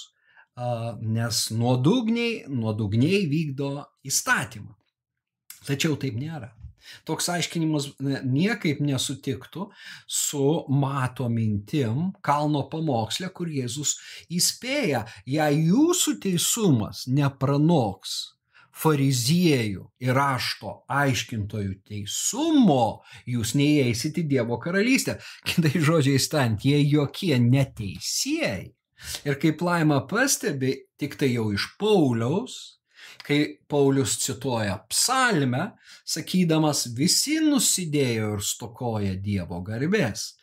nes 1.07 1.45
nuodugniai, 1.55 2.49
nuodugniai 2.51 3.29
vykdo 3.31 3.77
įstatymą. 4.03 4.75
Tačiau 5.71 5.95
taip 6.03 6.19
nėra. 6.19 6.51
Toks 7.09 7.31
aiškinimas 7.33 7.91
niekaip 8.01 8.83
nesutiktų 8.85 9.69
su 10.07 10.45
mato 10.69 11.29
mintim 11.33 12.13
kalno 12.25 12.67
pamokslė, 12.73 13.31
kur 13.35 13.51
Jėzus 13.51 13.97
įspėja, 14.33 15.05
jei 15.27 15.65
jūsų 15.71 16.19
teisumas 16.25 17.05
nepranoks 17.09 18.35
fariziejų 18.75 19.85
ir 20.03 20.17
rašto 20.17 20.81
aiškintojų 20.91 21.75
teisumo, 21.87 23.05
jūs 23.31 23.55
neįeisite 23.59 24.25
į 24.25 24.31
Dievo 24.35 24.59
karalystę. 24.63 25.19
Kitai 25.47 25.79
žodžiai 25.79 26.23
stant, 26.23 26.65
jie 26.67 26.81
jokie 26.83 27.37
neteisėjai. 27.41 28.73
Ir 29.29 29.39
kaip 29.41 29.63
Laima 29.63 30.01
pastebi, 30.09 30.75
tik 30.99 31.19
tai 31.21 31.35
jau 31.35 31.51
iš 31.55 31.69
Pauliaus, 31.81 32.81
kai 33.25 33.41
Paulius 33.69 34.19
cituoja 34.21 34.77
psalmę, 34.91 35.71
sakydamas, 36.05 36.87
visi 36.97 37.39
nusidėjo 37.41 38.35
ir 38.37 38.45
stokoja 38.45 39.15
Dievo 39.17 39.63
garbės. 39.65 40.35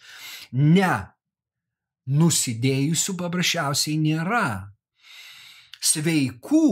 Ne, 0.57 0.93
nusidėjusių 2.09 3.15
paprasčiausiai 3.19 3.99
nėra. 4.01 4.45
Sveikų 5.81 6.65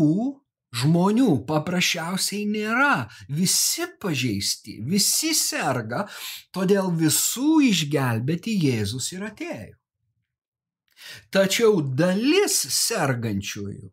žmonių 0.81 1.29
paprasčiausiai 1.49 2.47
nėra. 2.49 3.05
Visi 3.29 3.85
pažeisti, 4.01 4.79
visi 4.85 5.35
serga, 5.37 6.07
todėl 6.53 6.89
visų 6.97 7.61
išgelbėti 7.69 8.57
Jėzus 8.65 9.11
ir 9.13 9.29
atėjo. 9.29 9.77
Tačiau 11.31 11.79
dalis 11.81 12.57
sergančiųjų 12.75 13.87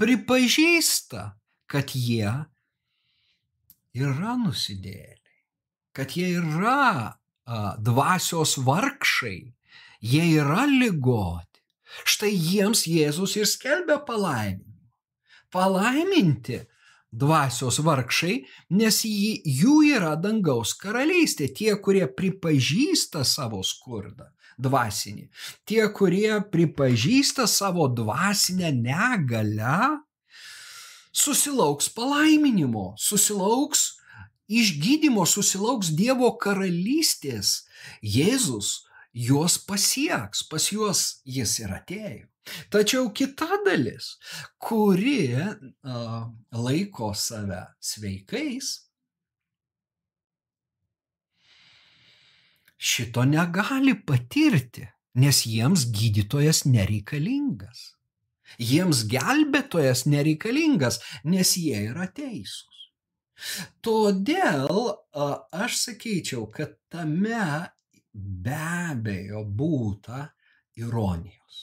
pripažįsta, 0.00 1.24
kad 1.66 1.94
jie 1.94 2.30
yra 3.96 4.36
nusidėliai, 4.40 5.40
kad 5.96 6.14
jie 6.16 6.36
yra 6.38 6.86
a, 6.86 7.74
dvasios 7.80 8.56
vargšai, 8.66 9.40
jie 10.00 10.24
yra 10.36 10.66
lygoti. 10.70 11.62
Štai 12.06 12.32
jiems 12.34 12.84
Jėzus 12.90 13.36
ir 13.38 13.46
skelbia 13.48 14.00
palaiminimą 14.04 14.76
palaiminti 15.56 16.60
dvasios 17.16 17.78
vargšai, 17.86 18.36
nes 18.76 19.00
jų 19.06 19.76
yra 19.94 20.14
dangaus 20.20 20.74
karalystė, 20.76 21.48
tie, 21.54 21.72
kurie 21.80 22.04
pripažįsta 22.18 23.24
savo 23.24 23.62
skurdą 23.64 24.28
dvasinį, 24.60 25.28
tie, 25.68 25.82
kurie 25.92 26.40
pripažįsta 26.52 27.46
savo 27.50 27.88
dvasinę 27.92 28.72
negalę, 28.74 30.00
susilauks 31.16 31.88
palaiminimo, 31.96 32.94
susilauks 33.00 33.96
išgydymo, 34.46 35.26
susilauks 35.26 35.92
Dievo 35.96 36.30
karalystės. 36.40 37.64
Jėzus 38.02 38.86
juos 39.16 39.56
pasieks, 39.62 40.44
pas 40.50 40.70
juos 40.72 41.20
jis 41.24 41.58
ir 41.62 41.76
atėjo. 41.76 42.26
Tačiau 42.70 43.08
kita 43.10 43.58
dalis, 43.66 44.16
kuri 44.62 45.34
uh, 45.34 46.28
laiko 46.54 47.10
save 47.18 47.64
sveikais, 47.82 48.85
šito 52.76 53.24
negali 53.24 53.94
patirti, 54.06 54.86
nes 55.16 55.44
jiems 55.48 55.86
gydytojas 55.92 56.64
nereikalingas. 56.68 57.92
Jiems 58.62 59.02
gelbėtojas 59.10 60.04
nereikalingas, 60.06 61.00
nes 61.24 61.56
jie 61.58 61.88
yra 61.90 62.06
teisūs. 62.14 62.84
Todėl 63.84 64.92
aš 65.12 65.80
sakyčiau, 65.82 66.46
kad 66.52 66.76
tame 66.92 67.72
be 68.14 68.56
abejo 68.56 69.42
būta 69.44 70.22
ironijos. 70.80 71.58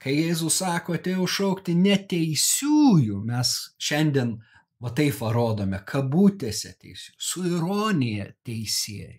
Kai 0.00 0.14
Jėzus 0.16 0.60
sako, 0.62 0.96
atėjau 0.96 1.26
šaukti 1.28 1.74
neteisiųjų, 1.76 3.18
mes 3.28 3.50
šiandien 3.76 4.38
va 4.80 4.92
taip 4.96 5.18
parodome, 5.20 5.82
kabutėse 5.84 6.72
teisių, 6.80 7.12
su 7.20 7.44
ironija 7.44 8.30
teisėjai, 8.48 9.18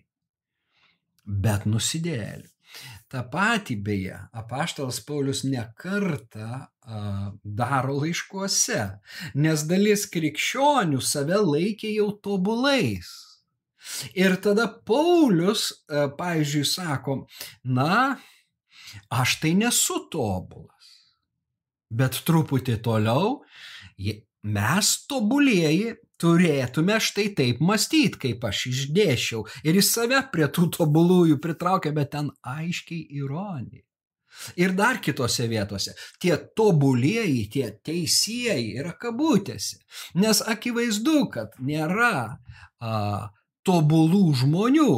bet 1.32 1.66
nusidėlė. 1.68 2.48
Ta 3.12 3.20
pati 3.28 3.76
beje, 3.76 4.16
apaštalas 4.32 5.02
Paulius 5.04 5.42
nekarta 5.44 6.70
daro 7.44 7.98
laiškuose, 8.00 8.78
nes 9.36 9.64
dalis 9.68 10.06
krikščionių 10.14 11.02
save 11.04 11.42
laikė 11.42 11.90
jau 11.92 12.08
tobulais. 12.24 13.10
Ir 14.16 14.38
tada 14.40 14.64
Paulius, 14.88 15.66
pavyzdžiui, 15.90 16.64
sako, 16.64 17.18
na, 17.68 18.16
aš 19.12 19.36
tai 19.44 19.52
nesu 19.60 20.06
tobulas. 20.12 20.88
Bet 21.92 22.16
truputį 22.24 22.78
toliau 22.80 23.42
mes 24.42 24.90
tobulieji 25.10 25.94
turėtume 26.22 26.98
štai 27.02 27.30
taip 27.38 27.62
mąstyti, 27.62 28.18
kaip 28.26 28.44
aš 28.46 28.66
išdėšiau. 28.72 29.46
Ir 29.66 29.78
į 29.78 29.86
save 29.86 30.20
prie 30.34 30.46
tų 30.46 30.68
tobulųjų 30.78 31.38
pritraukia, 31.42 31.94
bet 31.94 32.12
ten 32.14 32.30
aiškiai 32.42 33.06
ironija. 33.22 33.82
Ir 34.56 34.72
dar 34.72 34.96
kitose 35.04 35.44
vietose 35.50 35.92
tie 36.22 36.36
tobulieji, 36.56 37.42
tie 37.52 37.66
teisėjai 37.84 38.62
yra 38.80 38.94
kabutėse. 38.96 39.82
Nes 40.16 40.40
akivaizdu, 40.40 41.18
kad 41.34 41.58
nėra 41.60 42.38
a, 42.80 42.94
tobulų 43.66 44.24
žmonių. 44.40 44.94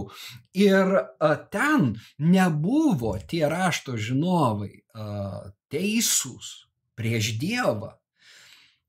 Ir 0.54 0.94
a, 0.94 1.32
ten 1.50 1.96
nebuvo 2.18 3.16
tie 3.26 3.42
rašto 3.50 3.98
žinovai 3.98 4.70
a, 4.94 5.50
teisūs 5.72 6.54
prieš 6.94 7.34
Dievą. 7.42 7.96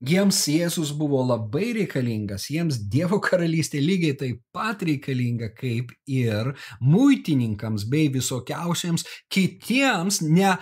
Jiems 0.04 0.42
Jėzus 0.52 0.90
buvo 0.92 1.22
labai 1.24 1.70
reikalingas, 1.72 2.50
jiems 2.52 2.82
Dievo 2.92 3.16
karalystė 3.24 3.80
lygiai 3.80 4.16
taip 4.20 4.42
pat 4.52 4.82
reikalinga 4.84 5.48
kaip 5.56 5.94
ir 6.04 6.50
muitininkams 6.84 7.86
bei 7.88 8.10
visokiausiems 8.12 9.06
kitiems 9.32 10.20
ne, 10.20 10.52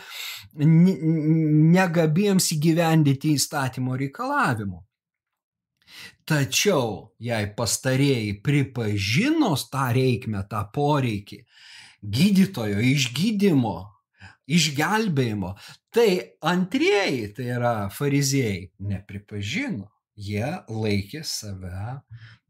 ne, 0.54 0.94
negabiems 1.74 2.52
įgyvendyti 2.54 3.34
įstatymo 3.34 3.98
reikalavimų. 3.98 4.78
Tačiau, 6.24 7.10
jei 7.18 7.50
pastarėjai 7.58 8.36
pripažino 8.40 9.50
tą 9.70 9.90
reikmę, 9.98 10.46
tą 10.48 10.62
poreikį, 10.72 11.42
gydytojo 12.00 12.78
išgydymo, 12.94 13.76
išgelbėjimo, 14.46 15.56
tai 15.94 16.36
antrieji, 16.42 17.28
tai 17.36 17.50
yra 17.54 17.74
fariziejai, 17.94 18.70
nepripažino. 18.90 19.90
Jie 20.14 20.46
laikė 20.70 21.24
save 21.26 22.00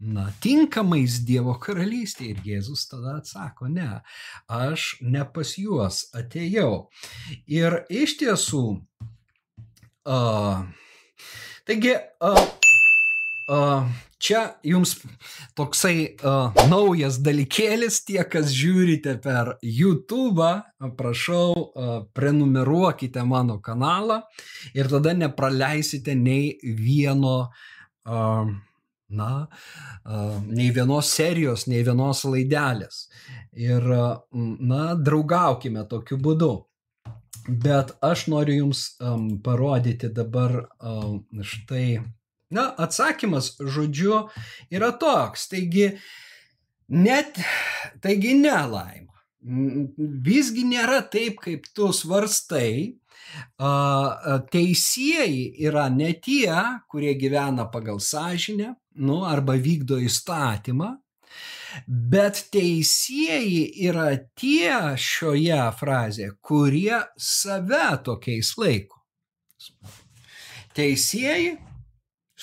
na, 0.05 0.27
tinkamais 0.45 1.23
Dievo 1.25 1.55
karalystėje 1.61 2.35
ir 2.35 2.43
Jėzus 2.45 2.83
tada 2.91 3.15
atsako, 3.23 3.71
ne, 3.73 4.03
aš 4.53 4.99
ne 5.01 5.25
pas 5.25 5.55
juos 5.57 6.03
atėjau. 6.17 6.91
Ir 7.49 7.79
iš 7.89 8.19
tiesų, 8.21 8.65
uh, 10.05 10.61
taigi, 11.65 11.97
uh, 12.21 12.45
Čia 14.25 14.43
jums 14.65 14.95
toksai 15.53 16.17
uh, 16.25 16.55
naujas 16.71 17.19
dalykėlis, 17.21 17.99
tie, 18.09 18.23
kas 18.25 18.55
žiūrite 18.57 19.19
per 19.21 19.51
YouTube, 19.61 20.47
prašau, 20.97 21.51
uh, 21.53 21.99
prenumeruokite 22.17 23.21
mano 23.29 23.59
kanalą 23.61 24.23
ir 24.73 24.89
tada 24.89 25.13
nepraleisite 25.13 26.17
nei 26.17 26.55
vieno, 26.65 27.35
uh, 28.09 28.49
na, 29.13 29.31
uh, 29.45 30.41
nei 30.49 30.71
vienos 30.73 31.13
serijos, 31.13 31.67
nei 31.69 31.85
vienos 31.85 32.25
laidelės. 32.25 33.05
Ir, 33.53 33.85
uh, 33.85 34.25
na, 34.73 34.95
draugaukime 34.97 35.85
tokiu 35.91 36.17
būdu. 36.17 36.55
Bet 37.45 37.93
aš 38.01 38.31
noriu 38.33 38.63
jums 38.63 38.95
um, 39.05 39.35
parodyti 39.45 40.09
dabar 40.09 40.63
um, 40.81 41.27
štai 41.45 41.99
Na, 42.53 42.69
atsakymas 42.79 43.55
žodžiu 43.61 44.27
yra 44.73 44.93
toks. 45.01 45.49
Taigi, 45.49 45.95
net, 46.89 47.41
taigi 48.05 48.35
nelaima. 48.39 49.13
Visgi 50.25 50.65
nėra 50.69 51.03
taip, 51.13 51.41
kaip 51.45 51.67
tu 51.77 51.91
svarstai. 51.93 52.97
Teisėjai 54.55 55.39
yra 55.67 55.89
ne 55.91 56.13
tie, 56.23 56.53
kurie 56.91 57.15
gyvena 57.19 57.67
pagal 57.73 57.99
sąžinę, 58.01 58.75
nu, 59.03 59.25
arba 59.27 59.57
vykdo 59.59 59.99
įstatymą, 60.05 60.93
bet 61.89 62.45
teisėjai 62.55 63.65
yra 63.89 64.09
tie 64.39 64.95
šioje 65.01 65.63
frazėje, 65.81 66.35
kurie 66.45 67.01
save 67.19 67.87
tokiais 68.07 68.55
laiko. 68.61 69.03
Teisėjai 70.75 71.57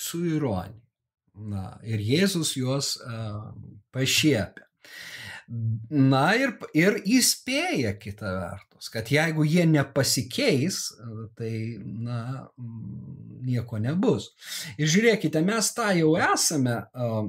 su 0.02 0.24
ironija. 0.26 0.78
Na, 1.32 1.78
ir 1.88 2.02
Jėzus 2.04 2.52
juos 2.58 2.98
uh, 3.00 3.54
pašiepia. 3.94 4.66
Na 5.92 6.26
ir, 6.38 6.52
ir 6.76 6.98
įspėja 7.08 7.94
kitą 8.00 8.30
vertus, 8.36 8.88
kad 8.92 9.08
jeigu 9.12 9.44
jie 9.48 9.64
nepasikeis, 9.68 10.84
tai 11.36 11.52
na, 11.82 12.18
nieko 13.44 13.80
nebus. 13.82 14.30
Ir 14.76 14.88
žiūrėkite, 14.92 15.42
mes 15.44 15.72
tą 15.76 15.90
jau 15.98 16.12
esame 16.20 16.78
uh, 16.92 17.26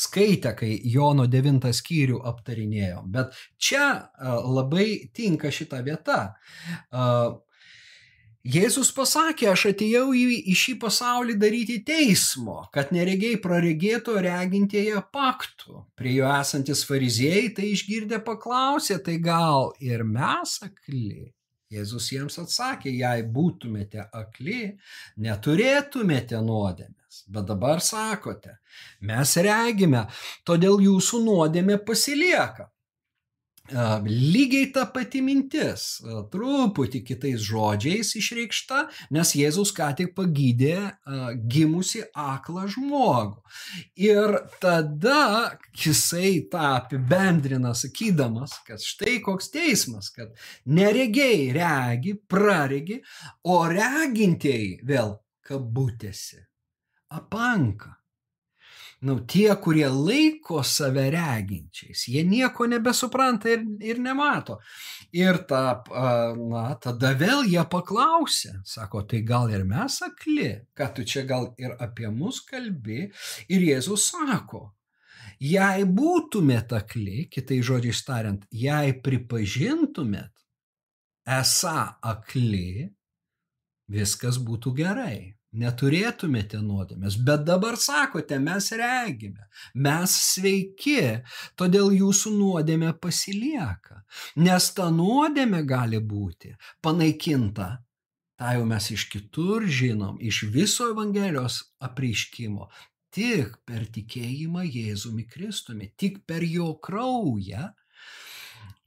skaitę, 0.00 0.54
kai 0.58 0.72
Jono 0.92 1.26
9 1.30 1.70
skyrių 1.80 2.20
aptarinėjom, 2.30 3.10
bet 3.14 3.38
čia 3.58 3.86
uh, 3.96 4.40
labai 4.46 4.88
tinka 5.16 5.50
šita 5.54 5.82
vieta. 5.86 6.20
Uh, 6.90 7.40
Jėzus 8.40 8.88
pasakė, 8.96 9.50
aš 9.52 9.66
atėjau 9.74 10.14
į, 10.16 10.22
į 10.48 10.54
šį 10.56 10.74
pasaulį 10.80 11.34
daryti 11.42 11.74
teismo, 11.84 12.62
kad 12.72 12.88
neregiai 12.96 13.36
praregėto 13.36 14.14
regintieji 14.16 15.02
paktų. 15.12 15.82
Prie 15.92 16.14
jo 16.14 16.30
esantis 16.32 16.86
fariziejai 16.88 17.50
tai 17.58 17.68
išgirdę 17.74 18.22
paklausė, 18.24 18.96
tai 19.04 19.18
gal 19.20 19.74
ir 19.84 20.06
mes 20.08 20.56
akli. 20.64 21.28
Jėzus 21.70 22.08
jiems 22.10 22.40
atsakė, 22.40 22.90
jei 22.90 23.28
būtumėte 23.28 24.08
akli, 24.08 24.72
neturėtumėte 25.20 26.40
nuodėmės. 26.40 27.22
Bet 27.28 27.44
dabar 27.46 27.84
sakote, 27.84 28.56
mes 29.04 29.36
regime, 29.36 30.06
todėl 30.48 30.80
jūsų 30.80 31.20
nuodėmė 31.28 31.76
pasilieka. 31.84 32.70
Lygiai 33.70 34.70
ta 34.74 34.86
pati 34.90 35.20
mintis, 35.22 36.00
truputį 36.32 37.02
kitais 37.06 37.44
žodžiais 37.46 38.12
išreikšta, 38.18 38.82
nes 39.14 39.34
Jėzus 39.38 39.72
ką 39.76 39.90
tik 39.98 40.14
pagydė 40.16 40.76
gimusi 41.50 42.02
aklą 42.14 42.66
žmogų. 42.74 43.38
Ir 44.00 44.36
tada 44.62 45.54
jisai 45.76 46.48
tą 46.50 46.66
apibendrina 46.80 47.74
sakydamas, 47.78 48.58
kad 48.66 48.82
štai 48.82 49.20
koks 49.24 49.52
teismas, 49.54 50.10
kad 50.14 50.34
neregiai 50.66 51.50
regi, 51.54 52.16
praregi, 52.18 53.00
o 53.46 53.62
regintieji 53.70 54.80
vėl 54.86 55.16
kabutėsi 55.46 56.42
apanka 57.10 57.99
nu, 59.00 59.16
tie, 59.24 59.48
kurie 59.56 59.88
laiko 59.88 60.62
save 60.66 61.06
reginčiais, 61.14 62.04
jie 62.12 62.24
nieko 62.26 62.66
nebesupranta 62.68 63.48
ir, 63.52 63.62
ir 63.80 64.00
nemato. 64.02 64.58
Ir 65.16 65.40
ta, 65.48 65.80
na, 66.36 66.64
tada 66.82 67.14
vėl 67.18 67.46
jie 67.48 67.62
paklausė, 67.72 68.58
sako, 68.68 69.02
tai 69.08 69.22
gal 69.26 69.48
ir 69.52 69.64
mes 69.68 69.96
akli, 70.04 70.50
kad 70.76 70.94
tu 70.96 71.06
čia 71.08 71.24
gal 71.28 71.50
ir 71.60 71.74
apie 71.80 72.10
mus 72.12 72.42
kalbi. 72.46 73.08
Ir 73.48 73.66
Jėzus 73.70 74.10
sako, 74.12 74.66
jei 75.40 75.88
būtumėt 75.88 76.76
akli, 76.76 77.24
kitai 77.32 77.62
žodžiai 77.64 78.04
tariant, 78.06 78.46
jei 78.52 78.94
pripažintumėt 79.00 80.32
esą 81.40 81.78
akli, 82.04 82.90
viskas 83.90 84.38
būtų 84.38 84.76
gerai 84.76 85.39
neturėtumėte 85.52 86.60
nuodėmės, 86.62 87.16
bet 87.26 87.42
dabar 87.46 87.76
sakote, 87.80 88.38
mes 88.38 88.70
regime, 88.78 89.48
mes 89.74 90.14
sveiki, 90.30 91.22
todėl 91.58 91.90
jūsų 91.96 92.32
nuodėmė 92.36 92.92
pasilieka, 93.02 94.02
nes 94.36 94.70
ta 94.76 94.90
nuodėmė 94.94 95.64
gali 95.66 95.98
būti 95.98 96.54
panaikinta. 96.82 97.78
Ta 98.40 98.54
jau 98.56 98.62
mes 98.64 98.86
iš 98.94 99.04
kitur 99.12 99.66
žinom, 99.68 100.16
iš 100.16 100.46
viso 100.54 100.86
Evangelijos 100.94 101.58
apreiškimo, 101.84 102.70
tik 103.12 103.58
per 103.68 103.84
tikėjimą 103.92 104.64
Jėzumi 104.64 105.26
Kristumi, 105.28 105.90
tik 105.98 106.22
per 106.24 106.46
jo 106.46 106.72
kraują. 106.80 107.68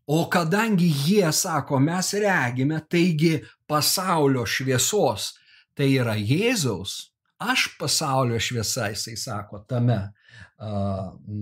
O 0.09 0.25
kadangi 0.27 0.89
jie 0.89 1.29
sako, 1.31 1.77
mes 1.79 2.09
regime, 2.19 2.81
taigi 2.89 3.37
pasaulio 3.69 4.43
šviesos 4.49 5.29
tai 5.77 5.89
yra 5.97 6.15
Jėzaus, 6.19 7.13
aš 7.43 7.67
pasaulio 7.79 8.39
šviesa, 8.41 8.89
jisai 8.93 9.15
sako, 9.19 9.63
tame, 9.69 9.99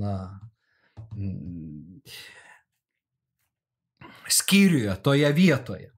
na, 0.02 0.15
skyriuje, 4.32 4.96
toje 5.04 5.32
vietoje. 5.36 5.89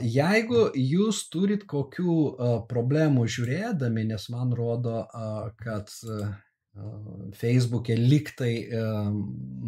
Jeigu 0.00 0.68
jūs 0.76 1.24
turit 1.32 1.66
kokių 1.68 2.14
problemų 2.68 3.26
žiūrėdami, 3.28 4.06
nes 4.12 4.28
man 4.32 4.54
rodo, 4.56 5.02
kad 5.60 5.92
Facebook'e 7.36 7.96
liktai 7.98 8.54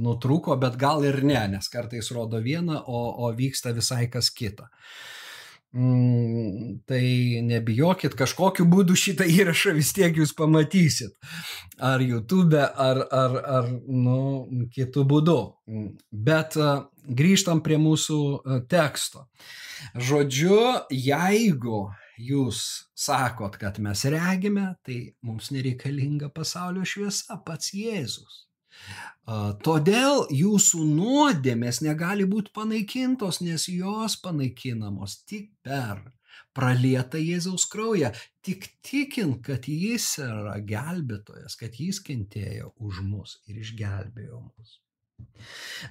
nutrūko, 0.07 0.57
bet 0.61 0.79
gal 0.81 1.05
ir 1.05 1.21
ne, 1.27 1.43
nes 1.57 1.69
kartais 1.69 2.09
rodo 2.15 2.41
vieną, 2.41 2.79
o, 2.89 3.03
o 3.27 3.33
vyksta 3.37 3.75
visai 3.77 4.07
kas 4.13 4.31
kita. 4.33 4.71
Uh, 4.71 5.22
Mm, 5.73 6.83
tai 6.85 7.41
nebijokit, 7.49 8.13
kažkokiu 8.13 8.67
būdu 8.69 8.93
šitą 8.93 9.25
įrašą 9.25 9.73
vis 9.79 9.95
tiek 9.97 10.19
jūs 10.21 10.35
pamatysit. 10.37 11.15
Ar 11.81 12.05
YouTube, 12.05 12.61
ar, 12.61 13.01
ar, 13.09 13.39
ar 13.57 13.71
nu, 13.89 14.19
kitų 14.75 15.07
būdų. 15.09 15.39
Bet 16.13 16.59
uh, 16.61 16.85
grįžtam 17.09 17.65
prie 17.65 17.81
mūsų 17.81 18.21
uh, 18.21 18.61
teksto. 18.69 19.25
Žodžiu, 19.97 20.61
jeigu 20.93 21.87
jūs 22.21 22.63
sakot, 22.93 23.57
kad 23.57 23.81
mes 23.81 24.05
regime, 24.13 24.75
tai 24.85 25.01
mums 25.25 25.49
nereikalinga 25.57 26.29
pasaulio 26.37 26.85
šviesa, 26.85 27.41
pats 27.47 27.73
Jėzus. 27.73 28.43
Todėl 29.67 30.25
jūsų 30.35 30.83
nuodėmės 30.89 31.81
negali 31.87 32.27
būti 32.27 32.51
panaikintos, 32.57 33.41
nes 33.45 33.69
jos 33.71 34.17
panaikinamos 34.25 35.21
tik 35.31 35.53
per 35.63 36.03
pralietą 36.57 37.21
Jėzaus 37.23 37.65
kraują, 37.71 38.11
tik 38.45 38.67
tikint, 38.85 39.41
kad 39.47 39.69
jis 39.69 40.19
yra 40.21 40.59
gelbėtojas, 40.69 41.57
kad 41.61 41.77
jis 41.81 42.01
kentėjo 42.05 42.73
už 42.83 43.03
mus 43.07 43.39
ir 43.49 43.61
išgelbėjo 43.63 44.41
mus. 44.43 44.79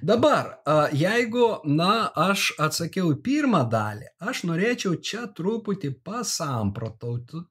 Dabar, 0.03 0.57
jeigu, 0.95 1.45
na, 1.65 2.11
aš 2.19 2.51
atsakiau 2.59 3.13
pirmą 3.23 3.63
dalį, 3.71 4.09
aš 4.27 4.43
norėčiau 4.49 4.97
čia 4.99 5.27
truputį 5.37 5.93
pasamprotauti 6.03 7.45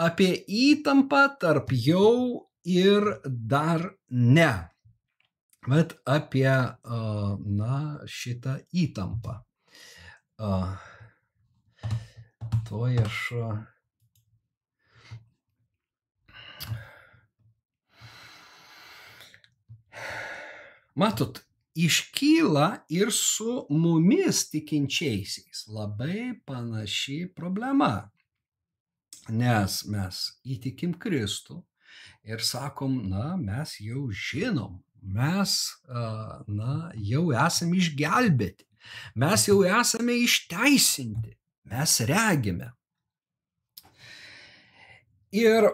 apie 0.00 0.30
įtampą 0.46 1.24
tarp 1.42 1.74
jau 1.74 2.46
ir 2.64 3.20
dar 3.24 3.84
ne. 4.10 4.52
Bet 5.68 5.92
apie, 6.08 6.52
na, 7.60 7.78
šitą 8.08 8.56
įtampą. 8.72 9.34
Tuoj 12.68 12.96
aš. 13.04 13.18
Matot, 20.96 21.42
iškyla 21.74 22.66
ir 22.88 23.12
su 23.12 23.66
mumis 23.70 24.48
tikinčiaisiais 24.50 25.66
labai 25.68 26.32
panaši 26.46 27.20
problema. 27.36 28.10
Nes 29.28 29.84
mes 29.86 30.24
įtikim 30.44 30.96
Kristų 30.98 31.60
ir 32.24 32.42
sakom, 32.44 32.96
na, 33.08 33.36
mes 33.36 33.76
jau 33.80 34.08
žinom, 34.12 34.80
mes, 35.02 35.56
na, 36.48 36.74
jau 36.96 37.30
esame 37.32 37.80
išgelbėti, 37.80 38.66
mes 39.16 39.46
jau 39.48 39.60
esame 39.64 40.18
išteisinti, 40.24 41.36
mes 41.70 42.00
regime. 42.10 42.72
Ir 45.30 45.68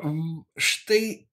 štai 0.61 1.27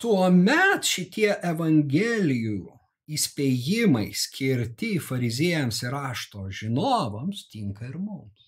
tuo 0.00 0.24
met 0.32 0.88
šitie 0.88 1.34
evangelijų 1.44 2.64
įspėjimai 3.06 4.08
skirti 4.16 4.96
fariziejams 5.02 5.82
ir 5.84 5.94
rašto 5.94 6.46
žinovams 6.50 7.46
tinka 7.52 7.86
ir 7.86 7.98
mums. 8.00 8.46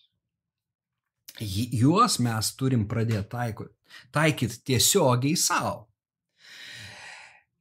Juos 1.39 2.19
mes 2.25 2.51
turim 2.59 2.89
pradėti 2.91 3.29
taikyti, 3.31 3.78
taikyti 4.15 4.63
tiesiogiai 4.73 5.37
savo. 5.37 5.89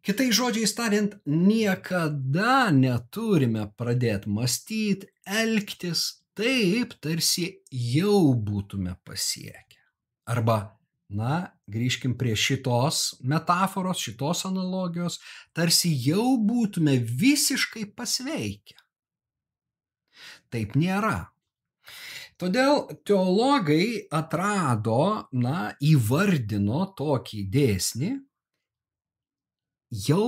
Kitai 0.08 0.30
žodžiais 0.32 0.72
tariant, 0.72 1.18
niekada 1.28 2.70
neturime 2.72 3.66
pradėti 3.76 4.32
mąstyti, 4.32 5.10
elgtis 5.28 6.24
taip, 6.38 6.94
tarsi 7.04 7.50
jau 7.68 8.32
būtume 8.40 8.94
pasiekę. 9.04 9.82
Arba, 10.32 10.58
na, 11.12 11.42
grįžkim 11.68 12.16
prie 12.20 12.38
šitos 12.40 13.18
metaforos, 13.20 14.00
šitos 14.04 14.46
analogijos, 14.48 15.20
tarsi 15.52 15.92
jau 15.92 16.38
būtume 16.40 16.96
visiškai 17.04 17.90
pasveikę. 17.98 18.80
Taip 20.52 20.80
nėra. 20.80 21.34
Todėl 22.38 22.84
teologai 23.08 24.06
atrado, 24.14 25.28
na, 25.34 25.72
įvardino 25.82 26.84
tokį 26.98 27.40
dėsnį, 27.50 28.12
jau 30.06 30.28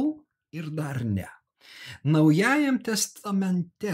ir 0.56 0.72
dar 0.74 1.04
ne. 1.06 1.28
Naujajam 2.10 2.80
testamente 2.82 3.94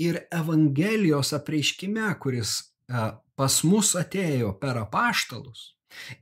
ir 0.00 0.18
Evangelijos 0.34 1.30
apreiškime, 1.36 2.08
kuris 2.18 2.56
e, 2.58 3.04
pas 3.38 3.58
mus 3.68 3.92
atėjo 4.00 4.54
per 4.58 4.80
apaštalus, 4.80 5.76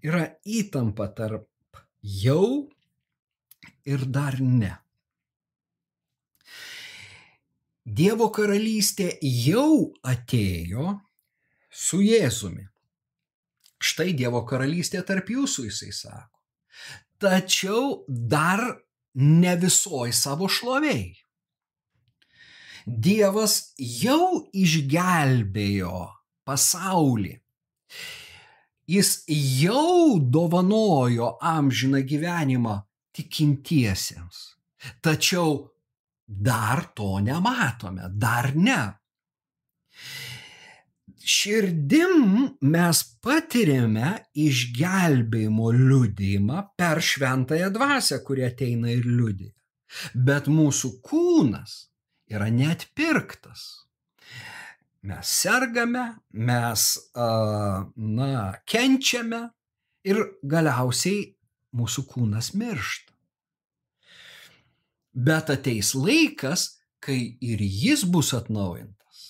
yra 0.05 0.27
įtampa 0.45 1.09
tarp 1.17 1.49
jau 2.03 2.69
ir 3.89 4.05
dar 4.13 4.41
ne. 4.43 4.75
Dievo 7.89 8.29
karalystė 8.35 9.15
jau 9.23 9.95
atėjo 10.05 10.99
su 11.73 12.03
Jėzumi. 12.05 12.67
Štai 13.79 14.13
Dievo 14.19 14.43
karalystė 14.45 15.01
tarp 15.07 15.31
jūsų, 15.33 15.69
jisai 15.71 15.95
sako 15.95 16.39
tačiau 17.19 18.05
dar 18.09 18.61
ne 19.15 19.57
visoj 19.57 20.13
savo 20.13 20.49
šloviai. 20.49 21.11
Dievas 22.87 23.75
jau 23.77 24.49
išgelbėjo 24.55 26.07
pasaulį. 26.49 27.35
Jis 28.89 29.11
jau 29.61 30.17
dovanojo 30.17 31.35
amžiną 31.45 32.01
gyvenimą 32.09 32.79
tikintiesiems. 33.13 34.39
Tačiau 35.05 35.67
dar 36.29 36.85
to 36.95 37.19
nematome, 37.25 38.11
dar 38.13 38.53
ne. 38.55 38.81
Širdim 41.29 42.45
mes 42.73 43.01
patiriame 43.25 44.13
išgelbėjimo 44.39 45.73
liudymą 45.75 46.63
per 46.79 47.03
šventąją 47.05 47.73
dvasę, 47.75 48.21
kuri 48.25 48.47
ateina 48.47 48.93
ir 48.93 49.09
liudija. 49.09 49.53
Bet 50.15 50.49
mūsų 50.53 50.95
kūnas 51.05 51.75
yra 52.33 52.49
neatpirktas. 52.53 53.67
Mes 55.09 55.35
sergame, 55.43 56.05
mes, 56.33 56.87
na, 57.17 58.31
kenčiame 58.69 59.43
ir 60.09 60.25
galiausiai 60.45 61.23
mūsų 61.77 62.05
kūnas 62.13 62.53
miršta. 62.59 63.08
Bet 65.19 65.51
ateis 65.51 65.95
laikas, 65.99 66.79
kai 67.03 67.39
ir 67.43 67.63
jis 67.63 68.05
bus 68.07 68.31
atnaujintas. 68.37 69.25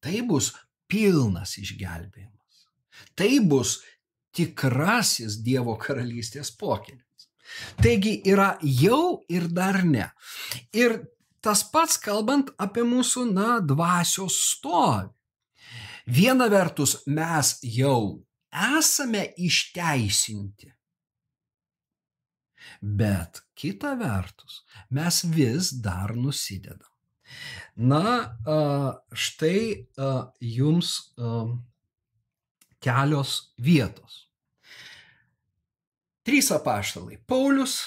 Tai 0.00 0.22
bus 0.28 0.52
pilnas 0.88 1.56
išgelbėjimas. 1.60 2.64
Tai 3.18 3.32
bus 3.50 3.78
tikrasis 4.32 5.40
Dievo 5.44 5.76
karalystės 5.80 6.52
pokylis. 6.56 7.04
Taigi 7.80 8.18
yra 8.28 8.54
jau 8.62 9.24
ir 9.28 9.48
dar 9.52 9.82
ne. 9.84 10.08
Ir 10.72 10.98
tas 11.44 11.64
pats 11.72 12.00
kalbant 12.00 12.52
apie 12.60 12.84
mūsų, 12.86 13.28
na, 13.32 13.58
dvasios 13.64 14.36
stovį. 14.52 15.12
Viena 16.08 16.48
vertus 16.48 17.02
mes 17.04 17.58
jau 17.60 18.24
esame 18.48 19.26
išteisinti 19.36 20.72
Bet 22.80 23.42
kita 23.58 23.94
vertus, 23.98 24.62
mes 24.90 25.24
vis 25.24 25.72
dar 25.82 26.14
nusidedam. 26.16 26.88
Na, 27.76 28.34
štai 29.12 29.86
jums 30.40 30.94
kelios 32.80 33.52
vietos. 33.58 34.24
Trys 36.26 36.50
apaštalai. 36.52 37.20
Paulius, 37.26 37.80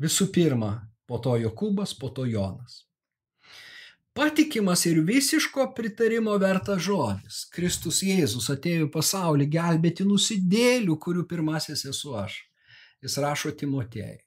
visų 0.00 0.30
pirma, 0.32 0.70
po 1.06 1.18
to 1.20 1.34
Jokūbas, 1.40 1.92
po 1.98 2.08
to 2.14 2.24
Jonas. 2.24 2.84
Patikimas 4.16 4.82
ir 4.88 5.02
visiško 5.06 5.68
pritarimo 5.76 6.34
vertas 6.40 6.80
žodis. 6.82 7.44
Kristus 7.54 8.00
Jėzus 8.02 8.48
atėjo 8.52 8.88
į 8.88 8.92
pasaulį 8.94 9.46
gelbėti 9.52 10.06
nusidėlių, 10.08 10.96
kurių 10.98 11.26
pirmasis 11.30 11.84
esu 11.92 12.16
aš 12.18 12.40
jis 13.04 13.16
rašo 13.22 13.52
Timotėjai. 13.56 14.18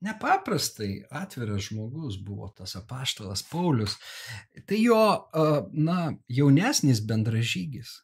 Nepaprastai 0.00 1.02
atviras 1.12 1.66
žmogus 1.68 2.16
buvo 2.24 2.48
tas 2.56 2.72
apaštalas 2.78 3.42
Paulius. 3.50 3.98
Tai 4.66 4.78
jo, 4.80 5.02
na, 5.72 6.14
jaunesnis 6.28 7.02
bendražygis. 7.04 7.98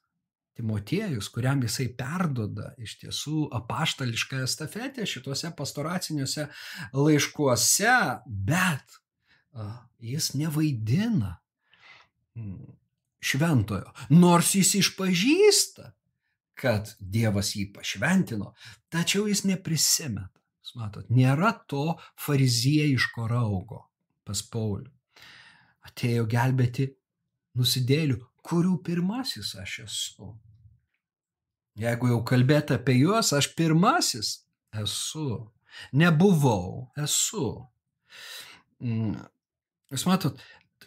Timotiejus, 0.56 1.28
kuriam 1.28 1.60
jisai 1.60 1.90
perdoda 1.92 2.70
iš 2.80 2.94
tiesų 3.02 3.42
apaštališką 3.58 4.38
estafetę 4.46 5.04
šituose 5.04 5.50
pastoraciniuose 5.56 6.46
laiškuose, 6.96 7.96
bet 8.24 8.96
jis 10.00 10.30
nevaidina 10.36 11.34
šventojo, 13.20 13.92
nors 14.16 14.54
jis 14.56 14.74
išpažįsta, 14.80 15.90
kad 16.56 16.94
Dievas 17.00 17.52
jį 17.56 17.68
pašventino, 17.74 18.52
tačiau 18.92 19.26
jis 19.28 19.44
neprisimeta. 19.48 20.32
Jūs 20.64 20.74
matot, 20.80 21.10
nėra 21.12 21.52
to 21.70 21.94
fariziejiško 22.24 23.28
raugo 23.30 23.84
pas 24.26 24.40
Paulių. 24.42 24.90
Atėjo 25.86 26.24
gelbėti 26.26 26.88
nusidėlių, 27.56 28.18
kurių 28.46 28.80
pirmasis 28.86 29.52
aš 29.60 29.78
esu. 29.84 30.32
Jeigu 31.76 32.10
jau 32.10 32.22
kalbėti 32.26 32.74
apie 32.76 32.96
juos, 32.98 33.30
aš 33.36 33.52
pirmasis 33.54 34.32
esu. 34.82 35.44
Nebuvau, 35.92 36.88
esu. 36.98 37.50
Mm. 38.80 39.18
Jūs 39.92 40.06
matot, 40.08 40.40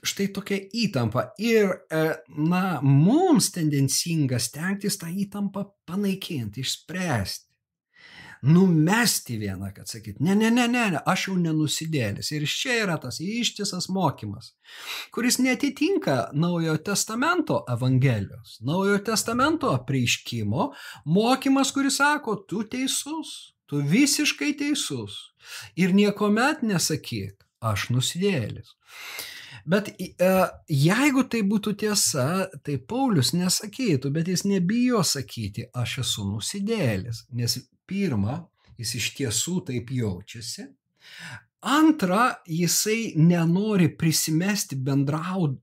štai 0.05 0.29
tokia 0.35 0.59
įtampa 0.85 1.29
ir, 1.41 1.73
e, 1.91 2.03
na, 2.37 2.79
mums 2.85 3.51
tendencinga 3.55 4.39
stengtis 4.39 4.99
tą 5.01 5.11
įtampą 5.11 5.65
panaikinti, 5.89 6.63
išspręsti. 6.63 7.49
Numesti 8.41 9.35
vieną, 9.35 9.73
kad 9.75 9.89
sakyt, 9.91 10.21
ne, 10.23 10.35
ne, 10.35 10.47
ne, 10.51 10.67
ne, 10.67 10.85
ne, 10.93 10.99
aš 11.11 11.25
jau 11.27 11.33
nenusidėlis. 11.35 12.29
Ir 12.31 12.45
čia 12.47 12.77
yra 12.85 12.95
tas 13.01 13.17
ištisas 13.19 13.89
mokymas, 13.91 14.53
kuris 15.11 15.41
netitinka 15.43 16.29
Naujojo 16.31 16.77
testamento 16.87 17.65
evangelijos, 17.67 18.61
Naujojo 18.63 19.01
testamento 19.11 19.73
apreiškimo, 19.75 20.69
mokymas, 21.11 21.73
kuris 21.75 21.99
sako, 21.99 22.37
tu 22.47 22.63
teisus, 22.63 23.57
tu 23.67 23.83
visiškai 23.83 24.53
teisus. 24.61 25.19
Ir 25.75 25.91
niekuomet 25.91 26.63
nesakyk, 26.63 27.43
aš 27.59 27.89
nusidėlis. 27.91 28.71
Bet 29.69 29.91
e, 29.93 30.29
jeigu 30.73 31.23
tai 31.29 31.43
būtų 31.45 31.75
tiesa, 31.83 32.25
tai 32.65 32.79
Paulius 32.81 33.35
nesakytų, 33.37 34.09
bet 34.15 34.31
jis 34.31 34.45
nebijo 34.49 35.03
sakyti, 35.05 35.67
aš 35.77 35.99
esu 36.03 36.25
nusidėlis, 36.25 37.27
nes 37.37 37.59
pirma, 37.89 38.41
jis 38.81 38.95
iš 38.97 39.11
tiesų 39.19 39.59
taip 39.67 39.91
jaučiasi. 39.93 40.65
Antra, 41.69 42.39
jisai 42.47 43.13
nenori 43.19 43.89
prisimesti 43.99 44.77
bendraud, 44.79 45.59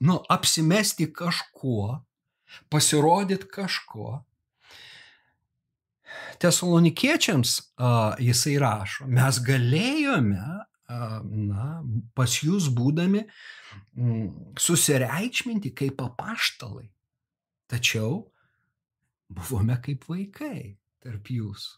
nu, 0.00 0.16
apsimesti 0.34 1.10
kažkuo, 1.12 1.98
pasirodyti 2.72 3.50
kažkuo. 3.52 4.16
Tesalonikiečiams 6.40 7.54
uh, 7.60 8.16
jisai 8.22 8.56
rašo, 8.62 9.06
mes 9.12 9.38
galėjome 9.44 10.57
na, 10.88 11.82
pas 12.16 12.38
jūs 12.40 12.70
būdami 12.72 13.24
susireikšminti 14.58 15.74
kaip 15.76 16.00
apaštalai. 16.00 16.88
Tačiau 17.68 18.22
buvome 19.28 19.76
kaip 19.84 20.06
vaikai 20.08 20.78
tarp 21.04 21.28
jūsų. 21.28 21.76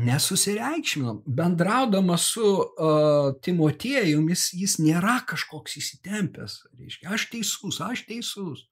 Nesusireikšminom, 0.00 1.18
bendraudamas 1.26 2.28
su 2.32 2.46
uh, 2.46 3.34
Timotiejum, 3.42 4.30
jis, 4.32 4.44
jis 4.56 4.76
nėra 4.80 5.18
kažkoks 5.28 5.76
įsitempęs. 5.76 6.54
Reiškia, 6.78 7.10
aš 7.12 7.26
teisus, 7.34 7.80
aš 7.84 8.06
teisus. 8.08 8.62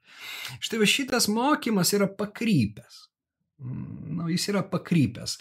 Štai 0.62 0.88
šitas 0.88 1.28
mokymas 1.28 1.92
yra 1.98 2.08
pakrypęs 2.08 3.07
nu, 3.58 4.28
jis 4.30 4.48
yra 4.52 4.62
pakrypęs. 4.70 5.34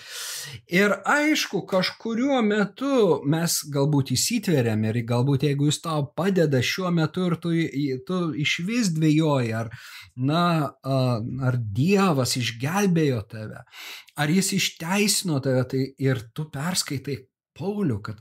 Ir 0.73 0.95
aišku, 1.05 1.61
kažkuriuo 1.69 2.39
metu 2.45 3.19
mes 3.29 3.59
galbūt 3.73 4.13
įsitveriam 4.15 4.83
ir 4.89 5.01
galbūt 5.07 5.45
jeigu 5.47 5.69
jis 5.69 5.81
tau 5.85 6.07
padeda 6.17 6.61
šiuo 6.63 6.91
metu 6.95 7.27
ir 7.29 7.37
tu, 7.43 7.53
tu 8.07 8.19
iš 8.45 8.57
vis 8.67 8.91
dvėjoji, 8.95 9.53
ar, 9.61 9.71
na, 10.17 10.43
ar 10.81 11.61
Dievas 11.77 12.37
išgelbėjo 12.41 13.23
tave, 13.29 13.63
ar 14.17 14.33
jis 14.33 14.53
išteisino 14.57 15.41
tave, 15.43 15.65
tai 15.69 15.83
ir 16.01 16.25
tu 16.33 16.49
perskaitai 16.53 17.21
Paulių, 17.57 17.95
kad 18.05 18.19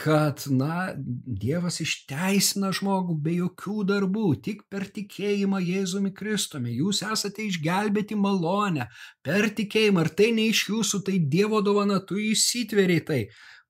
kad, 0.00 0.42
na, 0.48 0.90
Dievas 0.96 1.80
išteisina 1.84 2.70
žmogų 2.76 3.16
be 3.20 3.34
jokių 3.36 3.84
darbų, 3.90 4.26
tik 4.46 4.62
per 4.72 4.86
tikėjimą 4.88 5.60
Jėzumi 5.60 6.12
Kristumi. 6.16 6.72
Jūs 6.78 7.02
esate 7.04 7.44
išgelbėti 7.44 8.16
malonę 8.16 8.88
per 9.26 9.50
tikėjimą, 9.56 10.06
ar 10.06 10.12
tai 10.16 10.30
ne 10.36 10.48
iš 10.50 10.66
jūsų, 10.70 11.02
tai 11.06 11.18
Dievo 11.32 11.60
dovana, 11.64 12.00
tu 12.00 12.16
įsitveriai 12.20 13.04
tai. 13.04 13.20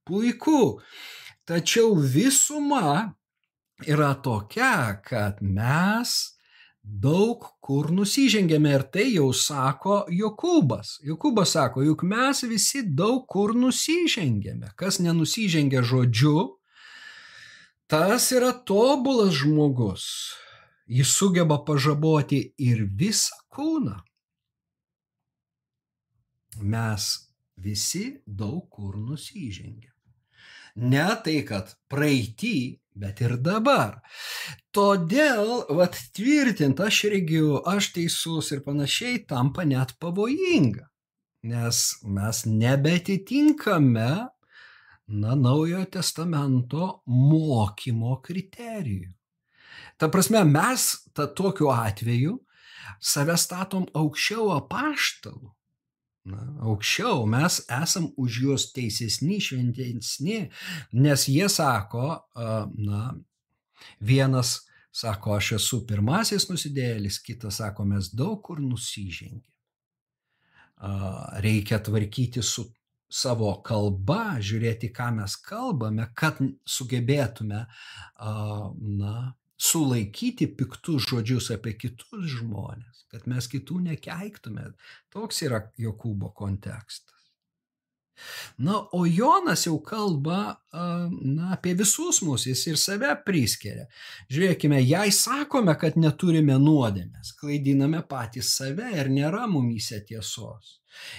Puiku. 0.06 0.80
Tačiau 1.50 1.96
visuma 1.98 3.10
yra 3.90 4.12
tokia, 4.22 5.00
kad 5.02 5.42
mes 5.42 6.14
daug 6.82 7.44
kur 7.60 7.90
nusižengėme 7.92 8.72
ir 8.74 8.84
tai 8.92 9.06
jau 9.12 9.30
sako 9.36 10.04
Jokūbas. 10.12 10.98
Jokūbas 11.04 11.54
sako, 11.56 11.84
juk 11.84 12.04
mes 12.08 12.42
visi 12.48 12.82
daug 12.82 13.26
kur 13.28 13.54
nusižengėme. 13.54 14.72
Kas 14.76 15.00
nenusižengia 15.00 15.82
žodžiu, 15.84 16.56
tas 17.90 18.30
yra 18.32 18.52
tobulas 18.52 19.34
žmogus. 19.42 20.06
Jis 20.90 21.12
sugeba 21.14 21.60
pažaboti 21.62 22.42
ir 22.58 22.82
visą 22.98 23.36
kūną. 23.54 24.00
Mes 26.60 27.06
visi 27.56 28.04
daug 28.26 28.66
kur 28.72 28.96
nusižengėme. 28.98 29.94
Ne 30.80 31.06
tai, 31.24 31.40
kad 31.46 31.74
praeitį, 31.90 32.80
bet 33.00 33.22
ir 33.24 33.36
dabar. 33.40 33.98
Todėl, 34.76 35.64
vat, 35.76 35.96
tvirtint, 36.16 36.80
aš 36.80 37.04
regiu, 37.14 37.60
aš 37.66 37.92
teisus 37.96 38.52
ir 38.54 38.62
panašiai 38.66 39.24
tampa 39.30 39.64
net 39.68 39.96
pavojinga. 40.02 40.86
Nes 41.50 41.80
mes 42.04 42.42
nebetitinkame, 42.46 44.10
na, 45.10 45.34
naujojo 45.34 45.86
testamento 45.90 46.90
mokymo 47.08 48.20
kriterijų. 48.22 49.10
Ta 49.98 50.08
prasme, 50.12 50.44
mes 50.44 50.86
ta, 51.16 51.26
tokiu 51.26 51.70
atveju 51.72 52.36
save 53.00 53.36
statom 53.40 53.88
aukščiau 53.96 54.50
apaštalų. 54.58 55.50
Na, 56.30 56.46
aukščiau 56.70 57.26
mes 57.30 57.60
esam 57.80 58.10
už 58.20 58.40
juos 58.44 58.66
teisesni, 58.74 59.40
šventesni, 59.42 60.40
nes 60.92 61.26
jie 61.28 61.48
sako, 61.50 62.20
na, 62.78 63.14
vienas 64.00 64.60
sako, 64.92 65.36
aš 65.38 65.52
esu 65.58 65.80
pirmasis 65.88 66.48
nusidėlis, 66.50 67.20
kitas 67.24 67.60
sako, 67.62 67.86
mes 67.92 68.10
daug 68.14 68.40
kur 68.46 68.60
nusižengėme. 68.62 69.46
Reikia 71.44 71.78
tvarkyti 71.84 72.42
su 72.42 72.64
savo 73.10 73.50
kalba, 73.66 74.38
žiūrėti, 74.40 74.92
ką 74.94 75.10
mes 75.18 75.34
kalbame, 75.44 76.06
kad 76.16 76.38
sugebėtume, 76.64 77.64
na, 79.00 79.14
sulaikyti 79.60 80.48
piktus 80.56 81.10
žodžius 81.10 81.50
apie 81.52 81.74
kitus 81.76 82.26
žmonės, 82.38 83.04
kad 83.12 83.26
mes 83.28 83.48
kitų 83.50 83.82
nekeiktume. 83.90 84.70
Toks 85.12 85.42
yra 85.44 85.66
Jokūbo 85.80 86.32
kontekstas. 86.36 87.18
Na, 88.60 88.76
o 88.92 89.06
Jonas 89.08 89.64
jau 89.64 89.78
kalba 89.80 90.60
na, 90.72 91.52
apie 91.54 91.72
visus 91.76 92.20
mus, 92.24 92.44
jis 92.48 92.66
ir 92.68 92.80
save 92.80 93.14
priskiria. 93.24 93.86
Žiūrėkime, 94.32 94.80
jei 94.84 95.12
sakome, 95.14 95.72
kad 95.80 95.96
neturime 96.00 96.58
nuodėmės, 96.60 97.32
klaidiname 97.40 98.02
patys 98.08 98.52
save 98.58 98.90
ir 98.96 99.08
nėra 99.12 99.46
mumyse 99.48 100.02
tiesos. 100.08 100.78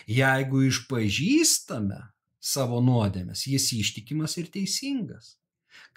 Jeigu 0.10 0.65
išpažįstame 0.67 2.01
savo 2.41 2.82
nuodėmės, 2.86 3.47
jis 3.49 3.71
ištikimas 3.80 4.38
ir 4.41 4.51
teisingas, 4.54 5.36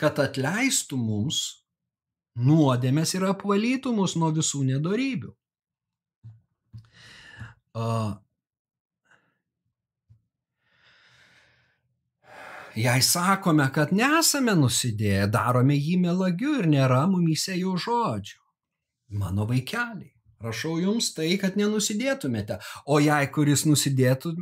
kad 0.01 0.21
atleistų 0.25 0.97
mums 1.01 1.45
nuodėmės 2.35 3.15
ir 3.15 3.29
apvalytų 3.31 3.95
mus 3.95 4.17
nuo 4.19 4.31
visų 4.35 4.65
nedorybių. 4.73 5.33
Jei 12.75 13.03
sakome, 13.07 13.69
kad 13.75 13.93
nesame 13.95 14.55
nusidėję, 14.59 15.29
darome 15.31 15.77
jį 15.79 15.95
melagiu 16.03 16.57
ir 16.59 16.67
nėra 16.71 17.05
mumyse 17.07 17.55
jo 17.55 17.77
žodžių. 17.79 18.41
Mano 19.15 19.47
vaikeliai, 19.47 20.11
rašau 20.43 20.81
jums 20.83 21.13
tai, 21.15 21.37
kad 21.39 21.55
nenusidėtumėte, 21.55 22.59
o 22.91 22.99
jei 22.99 23.29
kuris 23.31 23.63
nusidėtų, 23.69 24.35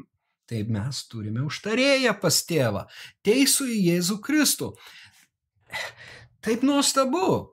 tai 0.48 0.62
mes 0.64 1.02
turime 1.12 1.44
užtarėję 1.44 2.14
pas 2.22 2.40
tėvą, 2.48 2.86
teisų 3.24 3.68
į 3.68 3.78
Jėzų 3.90 4.16
Kristų. 4.24 4.70
Taip 6.44 6.64
nuostabu, 6.64 7.52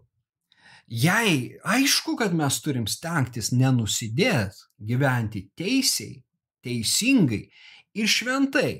Jei 0.89 1.60
aišku, 1.63 2.15
kad 2.17 2.34
mes 2.34 2.60
turim 2.65 2.88
stengtis 2.89 3.52
nenusidėt, 3.54 4.58
gyventi 4.82 5.45
teisiai, 5.58 6.23
teisingai 6.65 7.43
ir 7.93 8.10
šventai. 8.10 8.71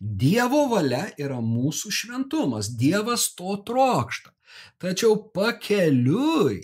Dievo 0.00 0.64
valia 0.70 1.10
yra 1.20 1.38
mūsų 1.44 1.92
šventumas, 1.92 2.72
Dievas 2.80 3.28
to 3.36 3.58
trokšta. 3.68 4.32
Tačiau 4.80 5.18
pakeliui 5.34 6.58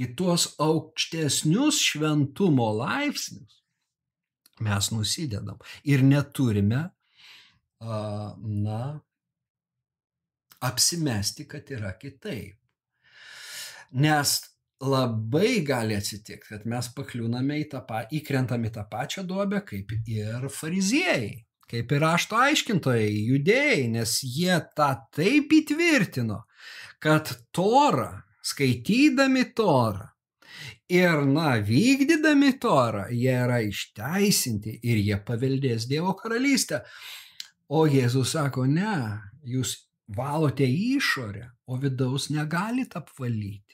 į 0.00 0.08
tuos 0.16 0.48
aukštesnius 0.62 1.78
šventumo 1.84 2.70
laipsnius 2.80 3.56
mes 4.60 4.90
nusidedam 4.90 5.58
ir 5.84 6.02
neturime, 6.02 6.88
na, 7.80 9.00
apsimesti, 10.60 11.48
kad 11.48 11.70
yra 11.70 11.92
kitaip. 11.98 12.56
Nes 13.92 14.40
labai 14.82 15.62
gali 15.64 15.96
atsitikti, 15.96 16.50
kad 16.50 16.66
mes 16.68 16.88
pakliūname 16.96 17.60
į 17.62 17.68
tą, 17.72 17.82
įkrentam 18.18 18.66
į 18.68 18.72
tą 18.74 18.84
pačią 18.90 19.24
duobę 19.28 19.62
kaip 19.64 19.92
ir 20.04 20.48
fariziejai, 20.52 21.46
kaip 21.70 21.92
ir 21.92 22.04
rašto 22.04 22.36
aiškintojai, 22.38 23.08
judėjai, 23.30 23.86
nes 23.94 24.18
jie 24.22 24.58
tą 24.76 24.90
taip 25.16 25.54
įtvirtino, 25.56 26.42
kad 27.02 27.32
torą, 27.56 28.10
skaitydami 28.46 29.48
torą 29.56 30.10
ir, 30.92 31.24
na, 31.26 31.56
vykdydami 31.66 32.52
torą, 32.62 33.08
jie 33.10 33.34
yra 33.46 33.62
išteisinti 33.64 34.76
ir 34.86 35.00
jie 35.02 35.18
paveldės 35.26 35.88
Dievo 35.90 36.14
karalystę. 36.18 36.84
O 37.66 37.86
Jėzus 37.90 38.36
sako, 38.36 38.68
ne, 38.70 39.18
jūs 39.42 39.74
valote 40.06 40.68
išorę, 40.68 41.48
o 41.66 41.80
vidaus 41.82 42.28
negalite 42.30 43.00
apvalyti 43.00 43.65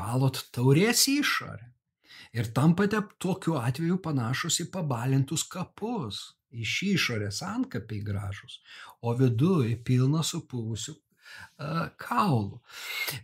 valot 0.00 0.40
taurės 0.54 1.06
išorę. 1.10 1.66
Ir 2.36 2.50
tampate 2.54 3.00
tokiu 3.22 3.56
atveju 3.58 3.98
panašus 4.02 4.60
į 4.64 4.70
pabalintus 4.74 5.46
kapus. 5.50 6.22
Iš 6.50 6.72
išorės 6.96 7.44
antkapiai 7.46 8.02
gražus, 8.02 8.56
o 9.06 9.12
viduje 9.14 9.76
pilna 9.86 10.24
supuvusių 10.26 10.96
uh, 10.96 11.84
kaulų. 11.94 12.58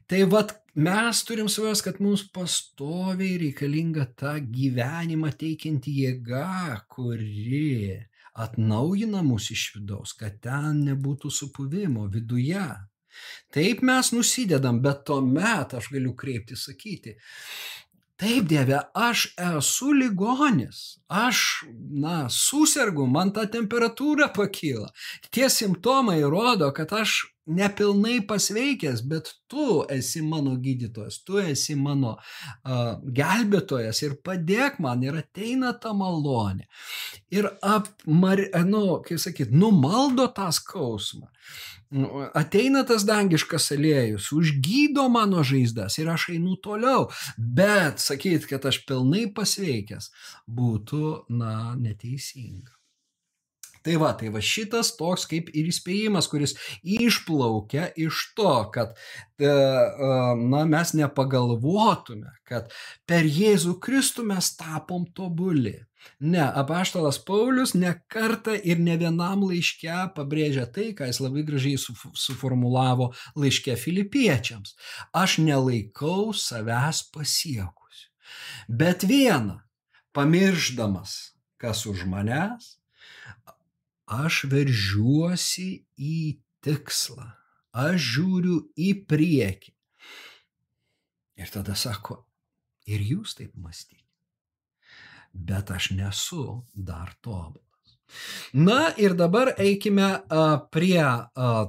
Tai 0.07 0.21
vad 0.31 0.55
mes 0.79 1.23
turim 1.27 1.51
savęs, 1.51 1.83
kad 1.83 1.99
mums 1.99 2.23
pastoviai 2.31 3.41
reikalinga 3.43 4.07
ta 4.15 4.37
gyvenimą 4.39 5.33
teikianti 5.41 5.97
jėga, 6.05 6.85
kuri 6.87 7.99
atnaujina 8.37 9.25
mus 9.27 9.51
iš 9.51 9.73
vidaus, 9.75 10.15
kad 10.15 10.39
ten 10.45 10.85
nebūtų 10.87 11.33
supuvimo 11.33 12.07
viduje. 12.13 12.69
Taip 13.55 13.83
mes 13.83 14.13
nusidedam, 14.13 14.81
bet 14.83 15.05
tuomet 15.07 15.75
aš 15.79 15.91
galiu 15.93 16.15
kreipti, 16.19 16.57
sakyti, 16.59 17.17
taip 18.21 18.49
Dieve, 18.49 18.81
aš 18.95 19.29
esu 19.59 19.93
ligonis, 19.93 20.99
aš, 21.09 21.65
na, 22.03 22.27
susirgu, 22.33 23.07
man 23.07 23.33
ta 23.37 23.47
temperatūra 23.53 24.33
pakyla. 24.37 24.91
Tie 25.31 25.49
simptomai 25.53 26.21
rodo, 26.25 26.73
kad 26.77 26.93
aš 26.97 27.23
nepilnai 27.47 28.21
pasveikęs, 28.27 29.03
bet 29.07 29.31
tu 29.51 29.85
esi 29.93 30.23
mano 30.23 30.57
gydytojas, 30.61 31.21
tu 31.25 31.39
esi 31.39 31.77
mano 31.79 32.17
uh, 32.17 32.97
gelbėtojas 33.03 34.03
ir 34.03 34.19
padėk 34.27 34.81
man 34.83 35.05
ir 35.07 35.21
ateina 35.23 35.73
ta 35.79 35.95
malonė. 35.97 36.67
Ir 37.31 37.49
apmar, 37.63 38.43
nu, 38.67 38.85
kaip 39.07 39.23
sakyt, 39.23 39.55
numaldo 39.55 40.29
tą 40.35 40.51
skausmą. 40.55 41.31
Nu, 41.91 42.25
ateina 42.35 42.83
tas 42.83 43.05
dangiškas 43.07 43.71
aliejus, 43.77 44.33
užgydo 44.35 45.07
mano 45.13 45.45
žaizdas 45.47 46.01
ir 46.03 46.11
aš 46.11 46.33
einu 46.35 46.57
toliau. 46.63 47.07
Bet 47.39 48.03
sakyti, 48.03 48.51
kad 48.51 48.67
aš 48.67 48.83
pilnai 48.89 49.29
pasveikęs, 49.35 50.11
būtų, 50.51 51.05
na, 51.39 51.77
neteisinga. 51.79 52.76
Tai 53.87 53.95
va, 54.03 54.09
tai 54.19 54.33
va 54.35 54.41
šitas 54.43 54.89
toks 54.99 55.29
kaip 55.31 55.53
ir 55.55 55.69
įspėjimas, 55.71 56.27
kuris 56.27 56.57
išplaukia 56.83 57.85
iš 58.03 58.33
to, 58.35 58.55
kad 58.75 58.97
e, 58.99 59.47
e, 59.47 59.51
na, 60.41 60.65
mes 60.67 60.91
nepagalvotume, 60.99 62.33
kad 62.51 62.73
per 63.07 63.29
Jėzų 63.31 63.77
Kristų 63.85 64.25
mes 64.27 64.49
tapom 64.59 65.05
tobuli. 65.15 65.77
Ne, 66.19 66.43
apaštalas 66.43 67.21
Paulius 67.29 67.77
ne 67.79 67.93
kartą 68.11 68.57
ir 68.59 68.83
ne 68.83 68.97
vienam 68.99 69.45
laiške 69.47 70.11
pabrėžia 70.19 70.67
tai, 70.67 70.89
ką 70.99 71.07
jis 71.07 71.23
labai 71.23 71.45
gražiai 71.47 71.79
suformulavo 71.79 73.13
laiške 73.39 73.77
filipiečiams. 73.79 74.75
Aš 75.15 75.39
nelaikau 75.47 76.35
savęs 76.35 77.05
pasiekusiu. 77.15 78.11
Bet 78.67 79.07
vieną, 79.07 79.61
pamirždamas, 80.11 81.37
kas 81.63 81.87
už 81.87 82.03
manęs, 82.11 82.76
aš 84.07 84.45
veržiuosi 84.51 85.71
į 85.99 86.19
tikslą, 86.65 87.27
aš 87.77 87.99
žiūriu 88.17 88.61
į 88.79 88.93
priekį. 89.11 89.73
Ir 91.37 91.53
tada 91.53 91.77
sako, 91.77 92.23
ir 92.89 93.03
jūs 93.05 93.37
taip 93.37 93.53
mąstykite. 93.61 94.05
Bet 95.37 95.71
aš 95.75 95.91
nesu 95.93 96.65
dar 96.73 97.13
tobulas. 97.21 97.67
Na 98.55 98.95
ir 98.97 99.17
dabar 99.19 99.51
eikime 99.59 100.23
prie 100.73 101.03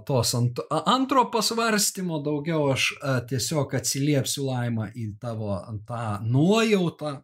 tos 0.07 0.33
antro 0.37 1.25
pasvarstymo. 1.33 2.21
Daugiau 2.23 2.69
aš 2.71 2.93
tiesiog 3.27 3.73
atsiliepsiu 3.79 4.45
laimą 4.47 4.91
į 4.95 5.09
tavo 5.19 5.57
tą 5.89 6.21
nuojautą, 6.23 7.17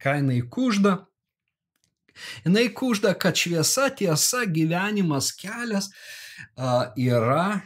ką 0.00 0.16
jinai 0.22 0.40
kužda 0.48 1.02
Jinai 2.44 2.68
kužda, 2.74 3.14
kad 3.18 3.38
šviesa, 3.38 3.88
tiesa, 3.96 4.44
gyvenimas, 4.46 5.32
kelias 5.36 5.90
yra 6.96 7.60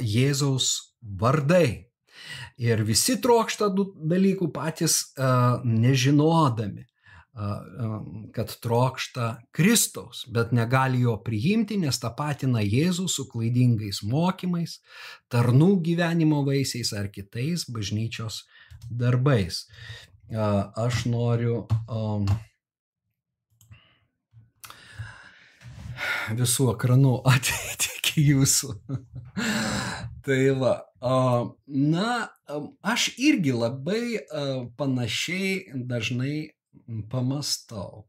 Jėzaus 0.00 0.96
vardai. 1.00 1.86
Ir 2.60 2.84
visi 2.84 3.16
trokšta 3.20 3.70
dalykų 3.72 4.50
patys 4.52 5.02
nežinodami 5.64 6.90
kad 8.32 8.56
trokšta 8.60 9.36
Kristaus, 9.50 10.24
bet 10.28 10.52
negali 10.52 11.00
jo 11.00 11.14
priimti, 11.24 11.78
nes 11.78 11.98
tapatina 12.02 12.62
Jėzų 12.64 13.06
su 13.08 13.26
klaidingais 13.30 14.02
mokymais, 14.04 14.80
tarnų 15.32 15.70
gyvenimo 15.86 16.42
vaisiais 16.46 16.92
ar 16.92 17.08
kitais 17.12 17.64
bažnyčios 17.70 18.42
darbais. 18.90 19.68
Aš 20.30 21.04
noriu 21.06 21.64
visų 26.36 26.70
ekranų 26.74 27.14
ateiti 27.32 27.90
iki 27.98 28.24
jūsų. 28.30 28.74
tai 30.26 30.40
va, 30.60 30.74
na, 31.66 32.12
aš 32.82 33.10
irgi 33.18 33.54
labai 33.56 34.20
panašiai 34.80 35.82
dažnai 35.90 36.36
pamastau, 37.10 38.06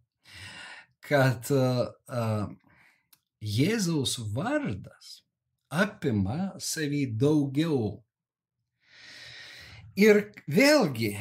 kad 1.05 1.49
Jėzaus 3.41 4.19
vardas 4.35 5.21
apima 5.71 6.51
savį 6.61 7.05
daugiau. 7.17 8.01
Ir 9.97 10.23
vėlgi, 10.47 11.15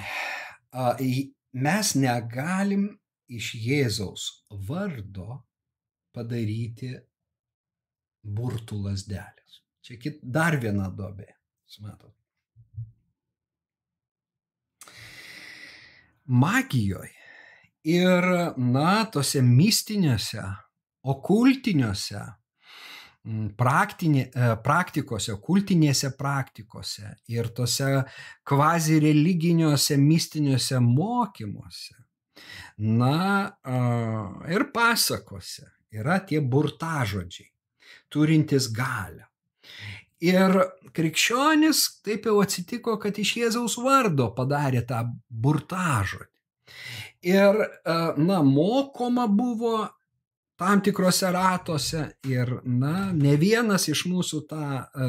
mes 1.53 1.95
negalim 1.99 2.85
iš 3.31 3.55
Jėzaus 3.59 4.27
vardo 4.68 5.41
padaryti 6.14 6.94
burtų 8.22 8.80
lasdelės. 8.86 9.61
Čia 9.84 9.96
kit, 10.00 10.18
dar 10.22 10.58
viena 10.61 10.90
dobė. 10.92 11.28
Matot. 11.80 12.11
Magijoje 16.26 17.14
ir, 17.86 18.26
na, 18.58 19.04
tose 19.14 19.40
mistiniuose, 19.42 20.42
okultiniuose 21.06 22.24
praktinė, 23.56 24.26
e, 24.34 24.50
praktikose, 24.64 25.38
kultinėse 25.46 26.11
praktikose 26.18 27.14
ir 27.30 27.48
tose 27.54 28.02
kvazi 28.44 28.98
religiniuose, 29.02 29.96
mistiniuose 30.00 30.82
mokymuose, 30.82 31.96
na 32.78 33.52
ir 34.50 34.70
pasakose 34.74 35.68
yra 35.95 36.20
tie 36.26 36.41
burtažodžiai, 36.41 37.51
turintys 38.12 38.70
galę. 38.74 39.26
Ir 40.20 40.53
krikščionis 40.93 42.03
taip 42.05 42.26
jau 42.28 42.41
atsitiko, 42.43 42.99
kad 43.01 43.16
iš 43.18 43.36
Jėzaus 43.38 43.78
vardo 43.80 44.28
padarė 44.36 44.82
tą 44.86 45.07
burtažodį. 45.30 46.28
Ir, 47.30 47.57
e, 47.61 47.97
na, 48.20 48.43
mokoma 48.45 49.26
buvo 49.28 49.88
tam 50.61 50.82
tikrose 50.84 51.30
ratuose 51.32 52.05
ir, 52.28 52.61
na, 52.64 53.11
ne 53.16 53.34
vienas 53.41 53.88
iš 53.88 54.05
mūsų 54.09 54.41
tą 54.49 54.66
e, 54.76 55.09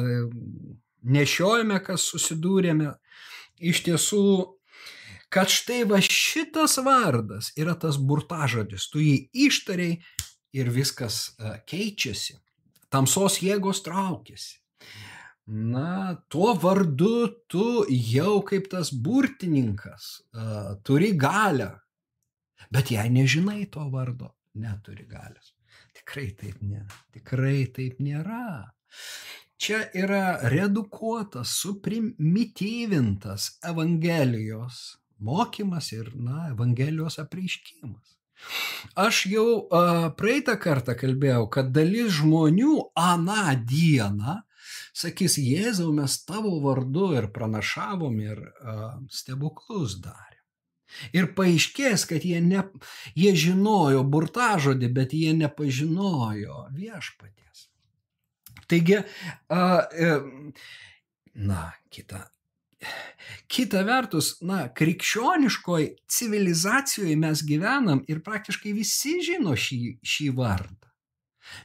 nešiojame, 1.02 1.78
kas 1.84 2.08
susidūrėme. 2.08 2.94
Iš 3.62 3.82
tiesų, 3.86 4.24
kad 5.32 5.52
štai 5.52 5.82
va 5.88 6.00
šitas 6.04 6.78
vardas 6.84 7.52
yra 7.60 7.76
tas 7.78 8.00
burtažodis, 8.00 8.88
tu 8.92 9.00
jį 9.00 9.28
ištariai 9.46 10.00
ir 10.56 10.70
viskas 10.72 11.32
e, 11.38 11.54
keičiasi. 11.68 12.38
Tamsos 12.92 13.38
jėgos 13.40 13.80
traukiasi. 13.86 14.58
Na, 15.52 16.14
tuo 16.30 16.52
vardu 16.54 17.26
tu 17.50 17.82
jau 17.90 18.36
kaip 18.46 18.68
tas 18.70 18.92
burtininkas 18.94 20.20
uh, 20.38 20.76
turi 20.86 21.08
galę, 21.18 21.66
bet 22.70 22.92
jei 22.94 23.10
nežinai 23.10 23.66
to 23.74 23.88
vardo, 23.90 24.30
neturi 24.54 25.02
galios. 25.10 25.50
Tikrai 25.98 26.28
taip 26.38 26.62
nėra. 26.62 27.00
Tikrai 27.16 27.66
taip 27.74 27.98
nėra. 27.98 28.70
Čia 29.58 29.82
yra 29.98 30.38
redukuotas, 30.52 31.56
suprimityvintas 31.58 33.56
Evangelijos 33.66 35.02
mokymas 35.22 35.92
ir, 35.92 36.10
na, 36.14 36.48
Evangelijos 36.50 37.18
apreiškimas. 37.22 38.16
Aš 38.98 39.24
jau 39.32 39.46
uh, 39.64 40.08
praeitą 40.18 40.58
kartą 40.60 40.96
kalbėjau, 40.98 41.46
kad 41.52 41.70
dalis 41.72 42.18
žmonių 42.18 42.78
aną 42.98 43.54
dieną 43.68 44.40
sakys, 44.92 45.38
Jėzau, 45.40 45.90
mes 45.96 46.18
tavo 46.26 46.58
vardu 46.62 47.12
ir 47.16 47.30
pranašavom 47.34 48.18
ir 48.22 48.42
uh, 48.42 48.84
stebuklus 49.12 49.98
darėm. 50.04 50.28
Ir 51.16 51.30
paaiškės, 51.36 52.04
kad 52.10 52.24
jie, 52.28 52.36
ne, 52.44 52.66
jie 53.16 53.32
žinojo 53.44 54.02
burtažodį, 54.12 54.90
bet 54.92 55.14
jie 55.16 55.32
nepažinojo 55.38 56.66
viešpaties. 56.76 57.68
Taigi, 58.68 59.00
uh, 59.48 60.20
na, 61.32 61.64
kita. 61.92 62.26
Kita 63.52 63.82
vertus, 63.86 64.34
na, 64.46 64.66
krikščioniškoji 64.74 65.88
civilizacijoje 66.10 67.16
mes 67.20 67.42
gyvenam 67.46 68.02
ir 68.08 68.22
praktiškai 68.24 68.72
visi 68.76 69.18
žino 69.24 69.54
šį, 69.58 69.80
šį 70.02 70.28
vardą, 70.38 70.90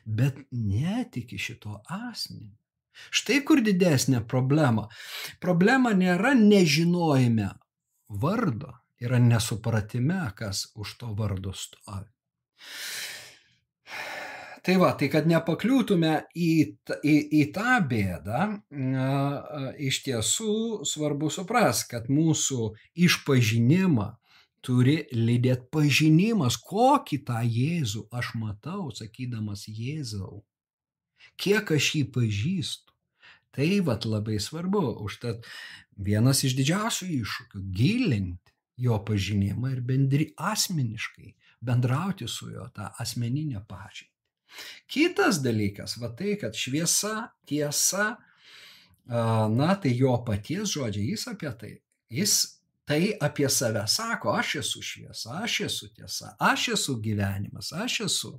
bet 0.05 0.39
netiki 0.51 1.39
šito 1.41 1.82
asmeniu. 1.88 2.55
Štai 3.13 3.43
kur 3.45 3.61
didesnė 3.61 4.24
problema. 4.26 4.88
Problema 5.43 5.93
nėra 5.93 6.34
nežinojime 6.38 7.51
vardo, 8.09 8.74
yra 9.01 9.20
nesupratime, 9.22 10.24
kas 10.36 10.68
už 10.76 10.95
to 11.01 11.13
vardo 11.18 11.53
stovi. 11.53 12.09
Tai 14.68 14.76
va, 14.82 14.89
tai 14.99 15.07
kad 15.07 15.28
nepakliūtume 15.30 16.13
į, 16.36 16.49
į, 16.99 17.15
į 17.39 17.43
tą 17.55 17.78
bėdą, 17.88 18.41
iš 19.80 20.01
tiesų 20.03 20.55
svarbu 20.88 21.30
supras, 21.32 21.86
kad 21.88 22.09
mūsų 22.11 22.74
išpažinimą 23.07 24.09
turi 24.68 24.97
lydėti 25.15 25.70
pažinimas, 25.72 26.59
kokį 26.59 27.22
tą 27.30 27.39
Jėzų 27.47 28.09
aš 28.11 28.34
matau, 28.36 28.89
sakydamas 28.91 29.70
Jėzau, 29.72 30.43
kiek 31.39 31.72
aš 31.78 31.93
jį 31.95 32.03
pažįstu 32.11 32.88
Tai 33.57 33.80
vat 33.82 34.05
labai 34.05 34.38
svarbu. 34.38 34.82
Užtat 35.01 35.47
vienas 35.97 36.43
iš 36.45 36.53
didžiausių 36.59 37.07
iššūkių- 37.15 37.61
gilinti 37.80 38.53
jo 38.86 38.99
pažinimą 39.07 39.72
ir 39.74 39.82
bendri 39.82 40.28
asmeniškai 40.38 41.34
bendrauti 41.65 42.28
su 42.30 42.51
juo 42.51 42.68
tą 42.76 42.91
asmeninę 43.01 43.63
pažinti. 43.65 44.16
Kitas 44.91 45.41
dalykas, 45.43 45.98
va 46.02 46.12
tai, 46.18 46.38
kad 46.41 46.56
šviesa, 46.56 47.30
tiesa, 47.48 48.16
na 49.08 49.74
tai 49.82 49.95
jo 49.95 50.14
paties 50.28 50.76
žodžiai, 50.76 51.12
jis 51.14 51.28
apie 51.32 51.52
tai, 51.60 51.74
jis 52.12 52.38
tai 52.88 53.12
apie 53.22 53.50
save 53.52 53.84
sako, 53.88 54.32
aš 54.32 54.56
esu 54.62 54.82
šviesa, 54.84 55.41
aš 55.43 55.60
esu 55.68 55.89
tiesa, 55.95 56.36
aš 56.39 56.70
esu 56.78 56.98
gyvenimas, 57.04 57.74
aš 57.76 58.00
esu 58.08 58.34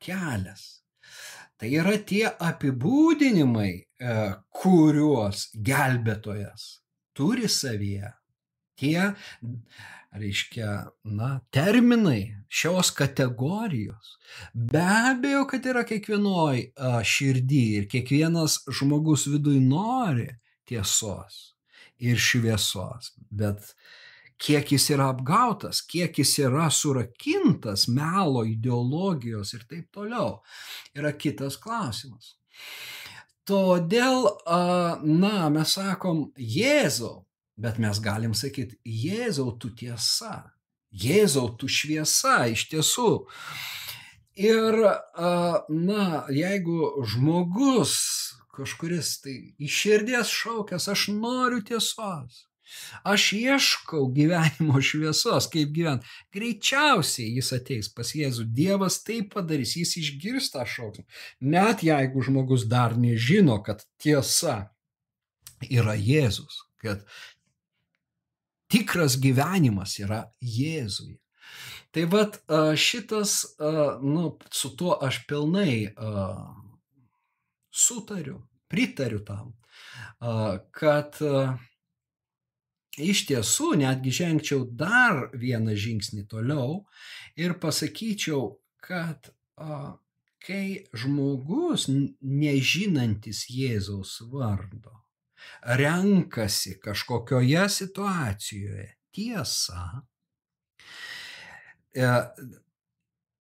kelias. 0.00 0.66
Tai 1.56 1.68
yra 1.72 1.94
tie 2.04 2.26
apibūdinimai, 2.28 3.72
e, 3.96 4.16
kuriuos 4.52 5.46
gelbėtojas 5.64 6.66
turi 7.16 7.48
savyje. 7.48 8.10
Tie, 8.76 9.12
reiškia, 10.16 10.70
na, 11.04 11.30
terminai 11.50 12.36
šios 12.48 12.90
kategorijos. 12.96 14.16
Be 14.52 14.84
abejo, 14.84 15.44
kad 15.50 15.66
yra 15.68 15.84
kiekvienoj 15.88 16.62
širdį 17.04 17.64
ir 17.80 17.90
kiekvienas 17.92 18.62
žmogus 18.80 19.26
vidui 19.30 19.60
nori 19.64 20.28
tiesos 20.68 21.56
ir 22.02 22.20
šviesos, 22.20 23.14
bet 23.30 23.72
kiek 24.40 24.72
jis 24.72 24.90
yra 24.92 25.10
apgautas, 25.14 25.80
kiek 25.80 26.18
jis 26.20 26.34
yra 26.44 26.68
surakintas 26.70 27.86
melo 27.88 28.44
ideologijos 28.44 29.54
ir 29.56 29.64
taip 29.68 29.88
toliau, 29.94 30.42
yra 30.96 31.12
kitas 31.16 31.56
klausimas. 31.60 32.34
Todėl, 33.46 34.26
na, 35.06 35.46
mes 35.54 35.76
sakom 35.78 36.26
Jėzau, 36.34 37.25
bet 37.56 37.80
mes 37.82 38.00
galim 38.02 38.34
sakyti 38.34 38.78
Jėzau, 38.84 39.50
tu 39.60 39.70
tiesa, 39.70 40.52
Jėzau, 40.92 41.50
tu 41.58 41.68
šviesa 41.68 42.46
iš 42.52 42.68
tiesų. 42.72 43.10
Ir, 44.36 44.76
na, 45.68 46.04
jeigu 46.32 46.92
žmogus 47.08 47.96
kažkuris 48.56 49.16
tai 49.24 49.34
iš 49.60 49.78
širdies 49.82 50.32
šaukęs, 50.32 50.88
aš 50.92 51.08
noriu 51.12 51.62
tiesos, 51.64 52.46
Aš 53.06 53.32
ieškau 53.36 54.08
gyvenimo 54.14 54.80
šviesos, 54.82 55.46
kaip 55.52 55.70
gyventi. 55.74 56.08
Greičiausiai 56.34 57.36
jis 57.38 57.52
ateis 57.54 57.90
pas 57.94 58.10
Jėzų. 58.18 58.48
Dievas 58.56 58.98
tai 59.06 59.20
padarys, 59.30 59.76
jis 59.78 59.94
išgirs 60.02 60.50
tą 60.54 60.64
šauksmą. 60.66 61.06
Net 61.54 61.84
jeigu 61.86 62.24
žmogus 62.26 62.66
dar 62.70 62.96
nežino, 62.98 63.60
kad 63.66 63.86
tiesa 64.02 64.56
yra 65.70 65.94
Jėzus, 65.94 66.64
kad 66.82 67.06
tikras 68.72 69.16
gyvenimas 69.22 69.98
yra 70.02 70.24
Jėzuje. 70.42 71.18
Tai 71.94 72.04
vad 72.12 72.34
šitas, 72.76 73.38
nu, 74.02 74.24
su 74.52 74.72
tuo 74.76 74.98
aš 75.00 75.22
pilnai 75.30 75.94
sutariu, 77.72 78.42
pritariu 78.68 79.22
tam, 79.24 79.54
kad 80.76 81.16
iš 83.00 83.22
tiesų 83.30 83.70
netgi 83.80 84.12
žengčiau 84.18 84.66
dar 84.68 85.30
vieną 85.32 85.76
žingsnį 85.76 86.26
toliau 86.28 86.82
ir 87.40 87.56
pasakyčiau, 87.62 88.58
kad 88.84 89.32
kai 90.46 90.84
žmogus 90.92 91.88
nežinantis 91.88 93.46
Jėzaus 93.52 94.18
vardo 94.32 95.05
renkasi 95.62 96.76
kažkokioje 96.80 97.68
situacijoje 97.68 98.88
tiesą, 99.14 99.82
e, 101.96 102.10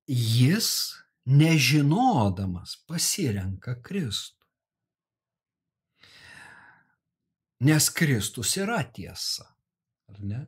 jis 0.07 0.69
nežinodamas 1.25 2.77
pasirenka 2.87 3.75
Kristų. 3.81 4.45
Nes 7.65 7.89
Kristus 7.89 8.57
yra 8.59 8.83
tiesa. 8.83 9.47
Ar 10.11 10.19
ne? 10.21 10.41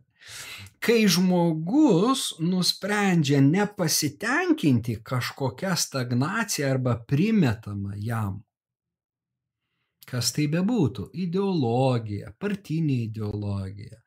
Kai 0.84 1.08
žmogus 1.10 2.34
nusprendžia 2.44 3.40
nepasitenkinti 3.42 5.00
kažkokią 5.04 5.74
stagnaciją 5.76 6.70
arba 6.76 6.98
primetamą 7.10 7.96
jam, 7.96 8.44
kas 10.08 10.34
tai 10.36 10.48
bebūtų- 10.52 11.10
ideologija, 11.26 12.34
partinė 12.40 13.04
ideologija, 13.08 14.02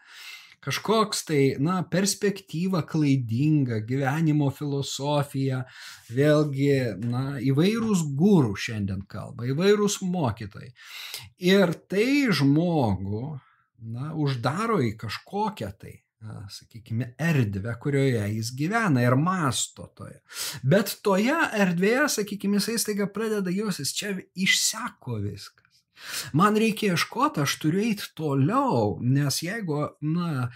kažkoks 0.64 1.24
tai, 1.28 1.40
na, 1.58 1.82
perspektyva 1.82 2.82
klaidinga, 2.88 3.80
gyvenimo 3.88 4.50
filosofija, 4.52 5.64
vėlgi, 6.12 6.98
na, 7.04 7.24
įvairūs 7.40 8.04
gūrų 8.16 8.56
šiandien 8.56 9.06
kalba, 9.08 9.48
įvairūs 9.48 10.00
mokytojai. 10.02 10.72
Ir 11.38 11.74
tai 11.88 12.28
žmogų, 12.28 13.40
na, 13.80 14.12
uždaro 14.12 14.80
į 14.84 14.96
kažkokią 15.00 15.72
tai 15.80 15.96
sakykime, 16.48 17.14
erdvę, 17.18 17.74
kurioje 17.80 18.26
jis 18.34 18.52
gyvena 18.56 19.02
ir 19.02 19.16
masto 19.16 19.86
toje. 19.96 20.20
Bet 20.62 20.98
toje 21.04 21.36
erdvėje, 21.56 22.08
sakykime, 22.16 22.60
jisai 22.60 22.76
staiga 22.82 23.08
pradeda 23.08 23.52
jausis, 23.54 23.94
čia 23.96 24.12
išseko 24.36 25.20
viskas. 25.24 25.69
Man 26.36 26.58
reikia 26.60 26.94
ieškoti, 26.94 27.44
aš 27.44 27.56
turiu 27.62 27.82
eiti 27.84 28.08
toliau, 28.16 28.98
nes 29.02 29.40
jeigu, 29.44 29.82
na, 30.04 30.48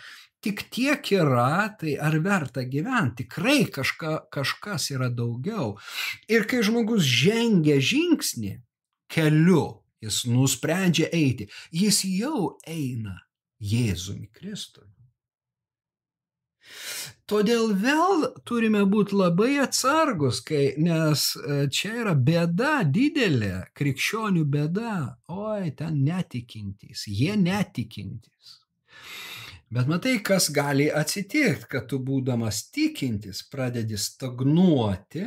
tik 0.44 0.66
tiek 0.74 1.12
yra, 1.16 1.70
tai 1.80 1.96
ar 1.96 2.18
verta 2.24 2.64
gyventi, 2.68 3.24
tikrai 3.24 3.64
kažka, 3.72 4.16
kažkas 4.34 4.90
yra 4.92 5.08
daugiau. 5.08 5.74
Ir 6.28 6.44
kai 6.50 6.60
žmogus 6.66 7.06
žengia 7.08 7.78
žingsnį 7.80 8.58
keliu, 9.12 9.80
jis 10.04 10.24
nusprendžia 10.28 11.08
eiti, 11.12 11.48
jis 11.72 12.02
jau 12.08 12.56
eina 12.68 13.22
Jėzumi 13.64 14.28
Kristui. 14.34 14.90
Todėl 17.24 17.70
vėl 17.80 18.26
turime 18.44 18.82
būti 18.84 19.16
labai 19.16 19.54
atsargus, 19.62 20.42
kai, 20.44 20.74
nes 20.76 21.22
e, 21.36 21.62
čia 21.72 21.92
yra 22.02 22.12
bėda 22.12 22.82
didelė, 22.84 23.70
krikščionių 23.72 24.42
bėda. 24.56 24.96
Oi, 25.32 25.70
ten 25.78 26.02
netikintys, 26.04 27.06
jie 27.08 27.32
netikintys. 27.40 28.58
Bet 29.72 29.88
matai, 29.88 30.18
kas 30.22 30.50
gali 30.54 30.90
atsitikti, 30.92 31.64
kad 31.70 31.88
tu 31.90 31.98
būdamas 32.04 32.66
tikintis 32.74 33.40
pradedi 33.50 33.96
stagnuoti, 33.98 35.24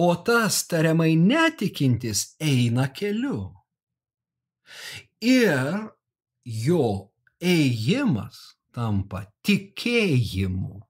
o 0.00 0.08
tas 0.24 0.62
tariamai 0.72 1.12
netikintis 1.20 2.32
eina 2.40 2.88
keliu. 2.96 3.44
Ir 5.20 5.92
jo 6.42 7.12
ėjimas 7.38 8.51
tampa 8.74 9.24
tikėjimu, 9.46 10.80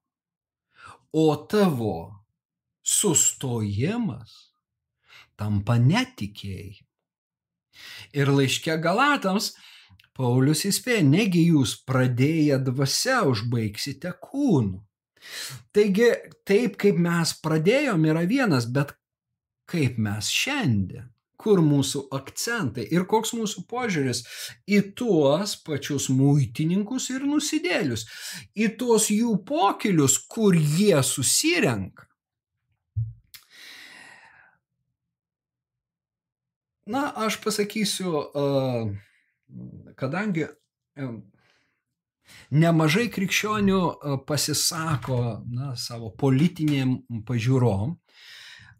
o 1.12 1.26
tavo 1.50 1.96
sustojimas 2.82 4.38
tampa 5.38 5.78
netikėjimu. 5.82 6.88
Ir 8.12 8.28
laiške 8.28 8.76
Galatams 8.84 9.52
Paulius 10.12 10.66
įspėja, 10.68 11.02
negi 11.08 11.46
jūs 11.48 11.78
pradėję 11.88 12.58
dvasia 12.66 13.22
užbaigsite 13.30 14.12
kūnu. 14.20 14.82
Taigi, 15.72 16.10
taip 16.44 16.76
kaip 16.82 16.98
mes 17.00 17.32
pradėjom 17.40 18.04
yra 18.10 18.26
vienas, 18.28 18.66
bet 18.68 18.92
kaip 19.70 19.96
mes 20.02 20.28
šiandien 20.28 21.11
kur 21.42 21.62
mūsų 21.64 22.06
akcentai 22.14 22.86
ir 22.94 23.06
koks 23.10 23.34
mūsų 23.36 23.64
požiūris 23.70 24.22
į 24.70 24.80
tuos 24.98 25.56
pačius 25.66 26.08
muitininkus 26.12 27.10
ir 27.14 27.26
nusidėlius, 27.28 28.06
į 28.54 28.72
tuos 28.78 29.10
jų 29.12 29.36
pokilius, 29.48 30.18
kur 30.30 30.56
jie 30.56 30.96
susirenka. 31.06 32.08
Na, 36.86 37.12
aš 37.14 37.38
pasakysiu, 37.44 38.10
kadangi 39.94 40.48
nemažai 42.50 43.06
krikščionių 43.12 43.80
pasisako 44.26 45.18
na, 45.46 45.72
savo 45.78 46.10
politinėm 46.18 46.96
pažiūrom, 47.28 47.94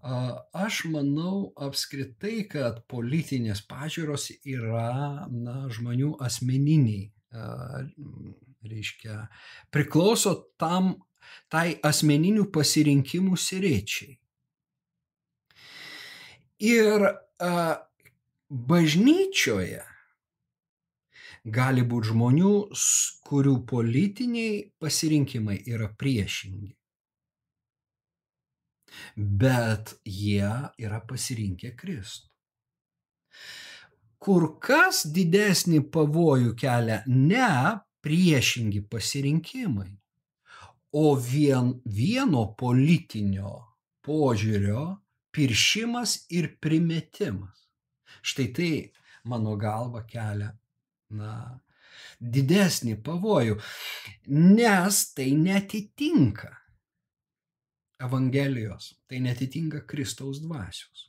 Aš 0.02 0.80
manau 0.90 1.52
apskritai, 1.62 2.42
kad 2.50 2.80
politinės 2.90 3.62
pažiūros 3.70 4.32
yra 4.42 5.28
na, 5.30 5.68
žmonių 5.70 6.16
asmeniniai, 6.26 7.12
reiškia, 8.66 9.28
priklauso 9.70 10.34
tam, 10.58 10.96
tai 11.46 11.78
asmeninių 11.86 12.48
pasirinkimų 12.50 13.38
sričiai. 13.38 14.18
Ir 16.66 17.06
bažnyčioje 18.50 19.86
gali 21.46 21.86
būti 21.86 22.10
žmonių, 22.10 22.54
kurių 23.30 23.56
politiniai 23.70 24.62
pasirinkimai 24.82 25.62
yra 25.70 25.92
priešingi 25.94 26.74
bet 29.16 29.94
jie 30.04 30.50
yra 30.78 31.00
pasirinkę 31.08 31.72
Kristų. 31.78 32.28
Kur 34.22 34.52
kas 34.62 35.02
didesnį 35.10 35.80
pavojų 35.90 36.54
kelia 36.58 37.00
ne 37.06 37.80
priešingi 38.02 38.84
pasirinkimai, 38.90 39.90
o 40.92 41.14
vien, 41.16 41.72
vieno 41.86 42.44
politinio 42.58 43.56
požiūrio 44.06 44.84
piršimas 45.32 46.26
ir 46.30 46.52
primetimas. 46.60 47.66
Štai 48.22 48.48
tai, 48.54 48.72
mano 49.24 49.56
galva, 49.58 50.04
kelia 50.06 50.52
na, 51.16 51.58
didesnį 52.20 52.98
pavojų, 53.02 53.58
nes 54.30 55.02
tai 55.16 55.32
netitinka 55.38 56.52
Evangelijos, 58.02 58.92
tai 59.08 59.20
netitinka 59.22 59.84
Kristaus 59.86 60.40
dvasios. 60.42 61.08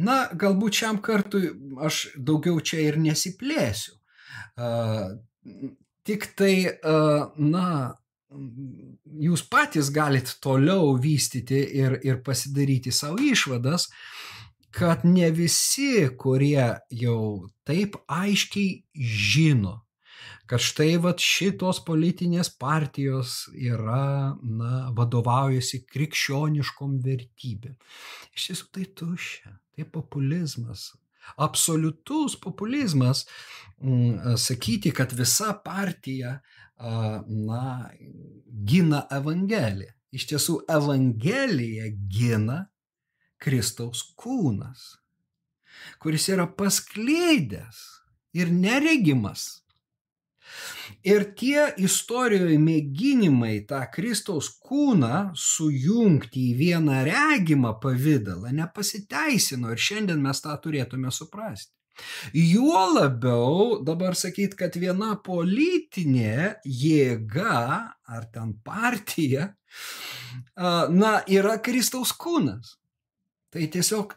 Na, 0.00 0.16
galbūt 0.32 0.78
šiam 0.80 1.00
kartui 1.04 1.50
aš 1.84 2.06
daugiau 2.16 2.60
čia 2.64 2.80
ir 2.86 2.98
nesiplėsiu. 3.00 3.96
Tik 6.06 6.28
tai, 6.38 6.54
na, 7.36 7.66
jūs 9.26 9.42
patys 9.50 9.90
galite 9.92 10.38
toliau 10.42 10.94
vystyti 11.02 11.60
ir, 11.82 11.98
ir 12.06 12.22
pasidaryti 12.24 12.94
savo 12.94 13.20
išvadas, 13.20 13.90
kad 14.70 15.04
ne 15.04 15.30
visi, 15.34 16.06
kurie 16.18 16.78
jau 16.94 17.50
taip 17.66 17.98
aiškiai 18.06 18.84
žino, 18.94 19.80
kad 20.50 20.62
štai 20.62 20.96
vat 20.98 21.22
šitos 21.22 21.78
politinės 21.86 22.48
partijos 22.58 23.44
yra, 23.54 24.34
na, 24.42 24.70
vadovaujasi 24.98 25.84
krikščioniškom 25.86 26.96
vertybėm. 27.04 27.76
Iš 28.34 28.48
tiesų 28.48 28.66
tai 28.74 28.86
tuščia, 28.98 29.52
tai 29.76 29.86
populizmas. 29.86 30.90
absoliutus 31.36 32.34
populizmas 32.36 33.26
mm, 33.78 34.34
sakyti, 34.36 34.90
kad 34.90 35.12
visa 35.12 35.52
partija 35.64 36.40
na, 37.28 37.90
gina 38.66 39.04
Evangeliją. 39.12 39.94
Iš 40.10 40.26
tiesų, 40.32 40.56
Evangeliją 40.66 41.92
gina 42.10 42.64
Kristaus 43.38 44.02
kūnas, 44.18 44.96
kuris 46.02 46.26
yra 46.32 46.48
paskleidęs 46.50 47.84
ir 48.34 48.50
neregimas. 48.50 49.60
Ir 51.06 51.24
tie 51.38 51.70
istorijoje 51.80 52.58
mėginimai 52.60 53.62
tą 53.68 53.80
Kristaus 53.92 54.50
kūną 54.60 55.30
sujungti 55.38 56.50
į 56.50 56.56
vieną 56.58 57.02
regimą 57.08 57.76
pavydalą 57.82 58.52
nepasiteisino 58.56 59.72
ir 59.72 59.80
šiandien 59.80 60.20
mes 60.20 60.42
tą 60.44 60.56
turėtume 60.60 61.12
suprasti. 61.14 61.72
Juo 62.32 62.82
labiau 62.94 63.80
dabar 63.84 64.16
sakyt, 64.16 64.54
kad 64.58 64.76
viena 64.80 65.14
politinė 65.24 66.60
jėga 66.64 67.56
ar 68.08 68.28
ten 68.32 68.54
partija, 68.64 69.50
na, 70.56 71.12
yra 71.28 71.58
Kristaus 71.64 72.14
kūnas. 72.16 72.76
Tai 73.50 73.66
tiesiog 73.74 74.14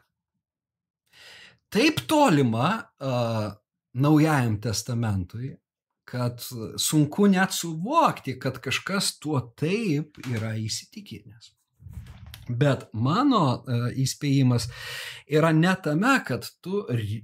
taip 1.74 2.04
tolima 2.10 2.70
uh, 3.02 3.52
Naujajam 3.94 4.56
testamentui, 4.62 5.52
kad 6.06 6.44
sunku 6.78 7.28
net 7.32 7.56
suvokti, 7.56 8.38
kad 8.40 8.60
kažkas 8.64 9.18
tuo 9.24 9.40
taip 9.60 10.20
yra 10.30 10.56
įsitikinęs. 10.60 11.54
Bet 12.48 12.90
mano 12.92 13.64
e, 13.64 13.76
įspėjimas 14.04 14.66
yra 15.32 15.54
ne 15.56 15.72
tame, 15.80 16.18
kad 16.28 16.44
tu, 16.64 16.82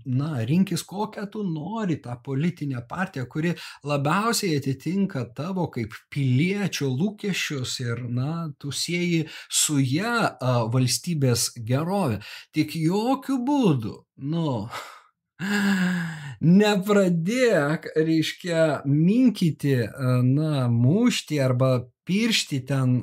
na, 0.08 0.46
rinkis 0.48 0.86
kokią 0.88 1.26
tu 1.32 1.44
nori 1.44 1.98
tą 2.00 2.16
politinę 2.24 2.86
partiją, 2.88 3.26
kuri 3.28 3.52
labiausiai 3.84 4.56
atitinka 4.62 5.26
tavo 5.36 5.68
kaip 5.74 5.98
piliečio 6.14 6.88
lūkesčius 6.94 7.76
ir, 7.84 8.06
na, 8.08 8.48
tu 8.60 8.72
sieji 8.72 9.26
su 9.50 9.80
ją 9.84 10.38
valstybės 10.72 11.50
gerovę. 11.68 12.22
Tik 12.56 12.80
jokių 12.80 13.42
būdų, 13.44 13.98
nu, 14.32 14.48
nepradėk, 16.40 17.88
reiškia, 17.96 18.82
minkyti, 18.88 19.76
na, 20.26 20.68
mušti 20.72 21.40
arba 21.42 21.88
piršti 22.10 22.62
ten, 22.68 23.00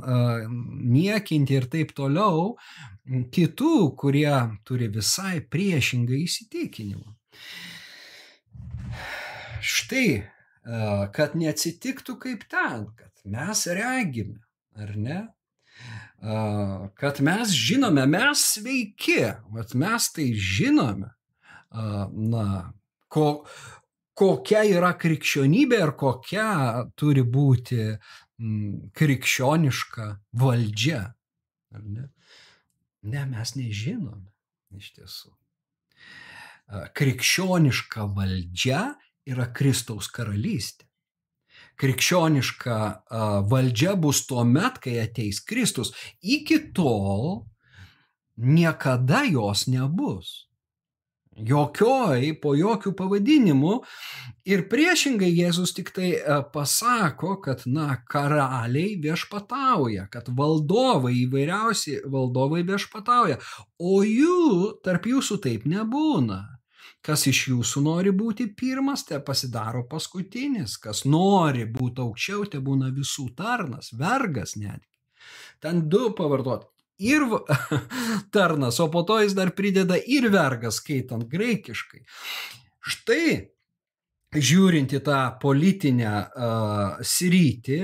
niekinti 0.93 1.57
ir 1.57 1.69
taip 1.73 1.95
toliau 1.97 2.57
kitų, 3.07 3.77
kurie 3.97 4.35
turi 4.67 4.89
visai 4.93 5.41
priešingą 5.41 6.17
įsitikinimą. 6.25 7.15
Štai, 9.67 10.09
kad 11.15 11.37
neatsitiktų 11.39 12.19
kaip 12.23 12.45
ten, 12.51 12.89
kad 12.99 13.13
mes 13.25 13.67
regime, 13.71 14.41
ar 14.77 14.97
ne? 14.99 15.21
Kad 16.97 17.21
mes 17.23 17.53
žinome, 17.53 18.07
mes 18.11 18.43
sveiki, 18.57 19.21
mes 19.77 20.09
tai 20.17 20.31
žinome, 20.35 21.13
na, 21.77 22.47
ko, 23.13 23.29
kokia 24.17 24.65
yra 24.69 24.95
krikščionybė 24.99 25.81
ir 25.85 25.93
kokia 26.01 26.49
turi 26.97 27.23
būti 27.23 27.93
krikščioniška 28.97 30.11
valdžia. 30.41 31.03
Ne? 31.77 32.09
ne, 33.07 33.25
mes 33.31 33.55
nežinome 33.57 34.33
iš 34.77 34.93
tiesų. 34.97 35.33
Krikščioniška 36.99 38.09
valdžia 38.17 38.83
yra 39.29 39.47
Kristaus 39.55 40.11
karalystė. 40.13 40.87
Krikščioniška 41.81 42.77
valdžia 43.51 43.95
bus 44.01 44.23
tuo 44.29 44.45
met, 44.49 44.81
kai 44.83 44.97
ateis 45.03 45.43
Kristus. 45.45 45.93
Iki 46.21 46.73
tol 46.77 47.47
niekada 48.37 49.25
jos 49.29 49.67
nebus. 49.69 50.46
Jokioj, 51.37 52.31
po 52.41 52.55
jokių 52.57 52.95
pavadinimų. 52.97 53.75
Ir 54.49 54.63
priešingai 54.71 55.29
Jėzus 55.29 55.75
tik 55.77 55.91
tai 55.93 56.15
e, 56.17 56.37
pasako, 56.53 57.35
kad, 57.45 57.67
na, 57.69 57.99
karaliai 58.09 58.95
viešpatauja, 59.03 60.07
kad 60.13 60.31
valdovai 60.33 61.13
įvairiausi 61.27 61.99
valdovai 62.09 62.63
viešpatauja, 62.65 63.37
o 63.77 64.01
jų 64.07 64.79
tarp 64.87 65.11
jūsų 65.13 65.41
taip 65.45 65.67
nebūna. 65.69 66.41
Kas 67.05 67.27
iš 67.29 67.43
jūsų 67.53 67.83
nori 67.85 68.11
būti 68.17 68.49
pirmas, 68.57 69.05
te 69.07 69.19
pasidaro 69.23 69.85
paskutinis, 69.91 70.79
kas 70.83 71.05
nori 71.05 71.67
būti 71.71 72.03
aukščiau, 72.03 72.47
te 72.51 72.63
būna 72.65 72.89
visų 72.97 73.29
tarnas, 73.37 73.93
vergas 73.95 74.57
netgi. 74.57 74.89
Ten 75.61 75.85
du 75.91 76.09
pavartot 76.17 76.65
ir 76.99 77.27
tarnas, 78.35 78.81
o 78.81 78.89
po 78.93 79.03
to 79.09 79.21
jis 79.23 79.37
dar 79.37 79.53
prideda 79.57 79.99
ir 79.99 80.29
vergas, 80.33 80.81
skaitant 80.81 81.27
graikiškai. 81.31 82.03
Štai, 82.87 83.29
žiūrint 84.37 84.95
į 84.97 85.03
tą 85.07 85.21
politinę 85.43 86.15
uh, 86.17 86.99
sritį, 87.03 87.81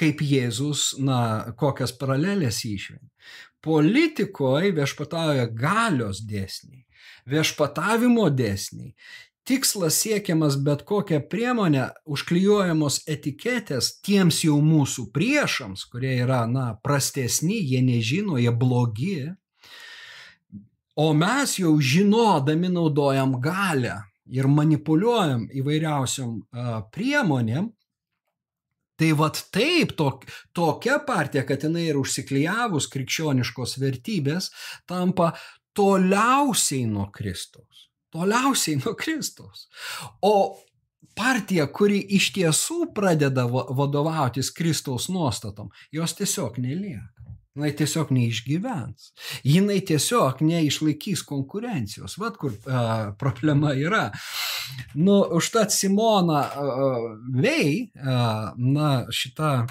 kaip 0.00 0.22
Jėzus, 0.24 0.94
na, 1.02 1.52
kokias 1.58 1.92
paralelės 1.98 2.62
išvien. 2.64 3.02
Politikoje 3.60 4.70
viešpatauja 4.72 5.44
galios 5.52 6.22
dėsniai, 6.24 6.86
viešpatavimo 7.28 8.30
dėsniai 8.32 8.94
tikslas 9.44 9.94
siekiamas 10.02 10.56
bet 10.64 10.82
kokią 10.88 11.20
priemonę, 11.30 11.88
užklijuojamos 12.06 13.00
etiketės 13.10 13.94
tiems 14.04 14.42
jau 14.44 14.58
mūsų 14.64 15.08
priešams, 15.14 15.86
kurie 15.90 16.14
yra, 16.24 16.44
na, 16.50 16.74
prastesni, 16.84 17.60
jie 17.72 17.82
nežino, 17.84 18.38
jie 18.40 18.52
blogi. 18.52 19.32
O 21.00 21.12
mes 21.16 21.56
jau 21.58 21.74
žinodami 21.80 22.70
naudojam 22.72 23.38
galę 23.40 24.00
ir 24.30 24.48
manipuliuojam 24.50 25.46
įvairiausiom 25.62 26.32
uh, 26.40 26.72
priemonėm. 26.94 27.70
Tai 29.00 29.14
vad 29.16 29.38
taip, 29.48 29.94
tok, 29.96 30.26
tokia 30.52 30.98
partija, 31.06 31.46
kad 31.48 31.62
jinai 31.64 31.86
ir 31.88 31.96
užsiklijavus 31.96 32.90
krikščioniškos 32.92 33.78
vertybės, 33.80 34.50
tampa 34.84 35.30
toliausiai 35.72 36.84
nuo 36.90 37.06
Kristaus 37.14 37.69
toliausiai 38.12 38.80
nuo 38.80 38.94
Kristaus. 38.98 39.68
O 40.22 40.58
partija, 41.16 41.66
kuri 41.66 42.00
iš 42.16 42.30
tiesų 42.36 42.92
pradeda 42.94 43.46
vadovautis 43.46 44.52
Kristaus 44.54 45.08
nuostatom, 45.12 45.70
jos 45.92 46.14
tiesiog 46.18 46.58
nelieka. 46.62 47.20
Jis 47.58 47.74
tiesiog 47.76 48.12
neišgyvens. 48.14 49.08
Jinai 49.44 49.80
tiesiog 49.82 50.38
neišlaikys 50.46 51.24
konkurencijos. 51.26 52.14
Vat 52.22 52.36
kur 52.38 52.54
a, 52.70 53.10
problema 53.18 53.72
yra. 53.74 54.04
Nu, 54.94 55.18
užtat 55.36 55.74
Simona 55.74 56.44
a, 56.46 56.68
Vei, 57.34 57.90
a, 57.98 58.52
na, 58.56 58.92
šita 59.10 59.66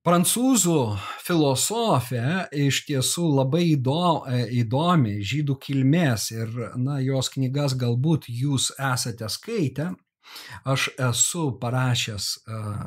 Prancūzų 0.00 0.96
filosofė 1.20 2.46
iš 2.56 2.78
tiesų 2.88 3.26
labai 3.36 3.66
įdomi, 3.76 5.18
žydų 5.20 5.56
kilmės 5.60 6.30
ir, 6.32 6.54
na, 6.80 6.94
jos 7.04 7.28
knygas 7.34 7.74
galbūt 7.76 8.30
jūs 8.32 8.70
esate 8.80 9.28
skaitę. 9.28 9.90
Aš 10.64 10.86
esu 10.96 11.42
parašęs 11.60 12.28
uh, 12.48 12.86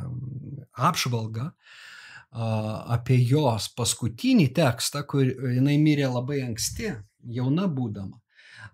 apžvalgą 0.73 1.51
apie 2.33 3.19
jos 3.29 3.67
paskutinį 3.77 4.47
tekstą, 4.57 5.03
kur 5.05 5.27
jinai 5.27 5.75
mirė 5.77 6.07
labai 6.09 6.39
anksti, 6.47 6.95
jauna 7.29 7.67
būdama. 7.69 8.17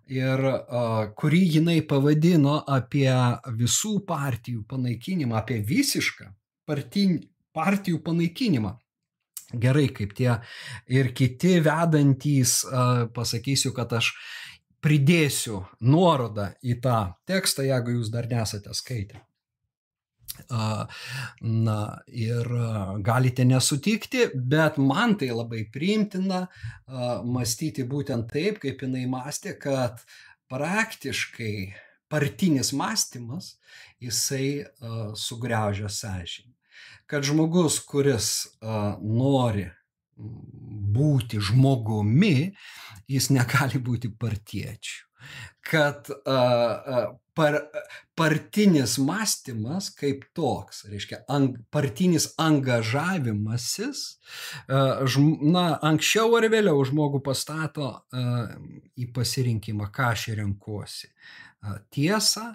Ir 0.08 0.46
uh, 0.46 1.10
kurį 1.20 1.42
jinai 1.58 1.82
pavadino 1.84 2.56
apie 2.64 3.12
visų 3.60 3.98
partijų 4.08 4.64
panaikinimą, 4.70 5.36
apie 5.42 5.60
visišką 5.60 6.30
partinį 6.70 7.20
partijų 7.56 8.02
panaikinimą. 8.06 8.76
Gerai, 9.50 9.88
kaip 9.90 10.14
tie 10.14 10.36
ir 10.94 11.10
kiti 11.18 11.56
vedantys, 11.66 12.60
pasakysiu, 13.16 13.72
kad 13.74 13.96
aš 13.98 14.12
pridėsiu 14.84 15.64
nuorodą 15.82 16.52
į 16.62 16.78
tą 16.84 17.00
tekstą, 17.28 17.66
jeigu 17.66 17.98
jūs 17.98 18.12
dar 18.14 18.30
nesate 18.30 18.76
skaitę. 18.78 19.24
Na 21.42 21.80
ir 22.08 22.48
galite 23.04 23.44
nesutikti, 23.44 24.30
bet 24.36 24.78
man 24.78 25.18
tai 25.20 25.32
labai 25.34 25.66
priimtina 25.74 26.46
mąstyti 27.26 27.84
būtent 27.90 28.30
taip, 28.32 28.62
kaip 28.62 28.86
jinai 28.86 29.08
mąstė, 29.10 29.58
kad 29.60 30.06
praktiškai 30.54 31.74
partinis 32.10 32.72
mąstymas 32.78 33.58
jisai 34.00 34.70
sugriaužia 35.18 35.90
sąžinį 35.90 36.59
kad 37.10 37.26
žmogus, 37.26 37.80
kuris 37.90 38.30
a, 38.62 38.96
nori 39.02 39.66
būti 40.20 41.40
žmogumi, 41.42 42.52
jis 43.10 43.30
negali 43.34 43.82
būti 43.82 44.12
partiečiu. 44.14 45.06
kad 45.70 46.08
uh, 46.10 47.10
par, 47.34 47.56
partinis 48.16 48.96
mąstymas 48.98 49.90
kaip 49.94 50.24
toks, 50.34 50.86
reiškia, 50.90 51.20
ang, 51.30 51.60
partinis 51.70 52.30
angažavimasis, 52.40 54.00
uh, 54.72 55.04
žm, 55.06 55.36
na, 55.54 55.66
anksčiau 55.92 56.34
ar 56.40 56.48
vėliau 56.50 56.82
žmogų 56.88 57.22
pastato 57.26 57.92
uh, 57.92 58.56
į 58.98 59.10
pasirinkimą, 59.14 59.92
ką 59.94 60.10
aš 60.16 60.30
renkuosi. 60.40 61.12
Tiesą 61.94 62.48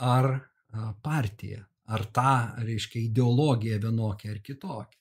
ar 0.00 0.30
uh, 0.32 0.90
partiją, 1.04 1.62
ar 1.90 2.06
tą, 2.14 2.38
reiškia, 2.64 3.04
ideologiją 3.08 3.80
vienokią 3.82 4.34
ar 4.34 4.40
kitokią. 4.46 5.00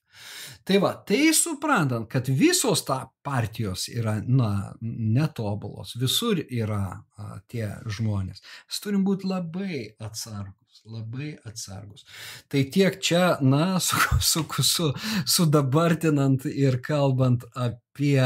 Tai 0.63 0.77
va, 0.83 0.93
tai 1.07 1.33
suprantant, 1.33 2.07
kad 2.11 2.27
visos 2.27 2.83
ta 2.85 2.99
partijos 3.25 3.87
yra, 3.89 4.17
na, 4.25 4.73
netobulos, 4.81 5.95
visur 6.01 6.41
yra 6.43 6.83
a, 7.17 7.39
tie 7.49 7.71
žmonės, 7.97 8.43
mes 8.67 8.81
turim 8.83 9.05
būti 9.07 9.29
labai 9.29 9.79
atsargus, 10.03 10.81
labai 10.85 11.31
atsargus. 11.47 12.05
Tai 12.51 12.63
tiek 12.73 12.99
čia, 13.01 13.23
na, 13.41 13.79
su, 13.83 13.97
su, 14.31 14.45
su, 14.73 14.91
sudabartinant 15.37 16.45
ir 16.51 16.81
kalbant 16.85 17.47
apie 17.55 18.25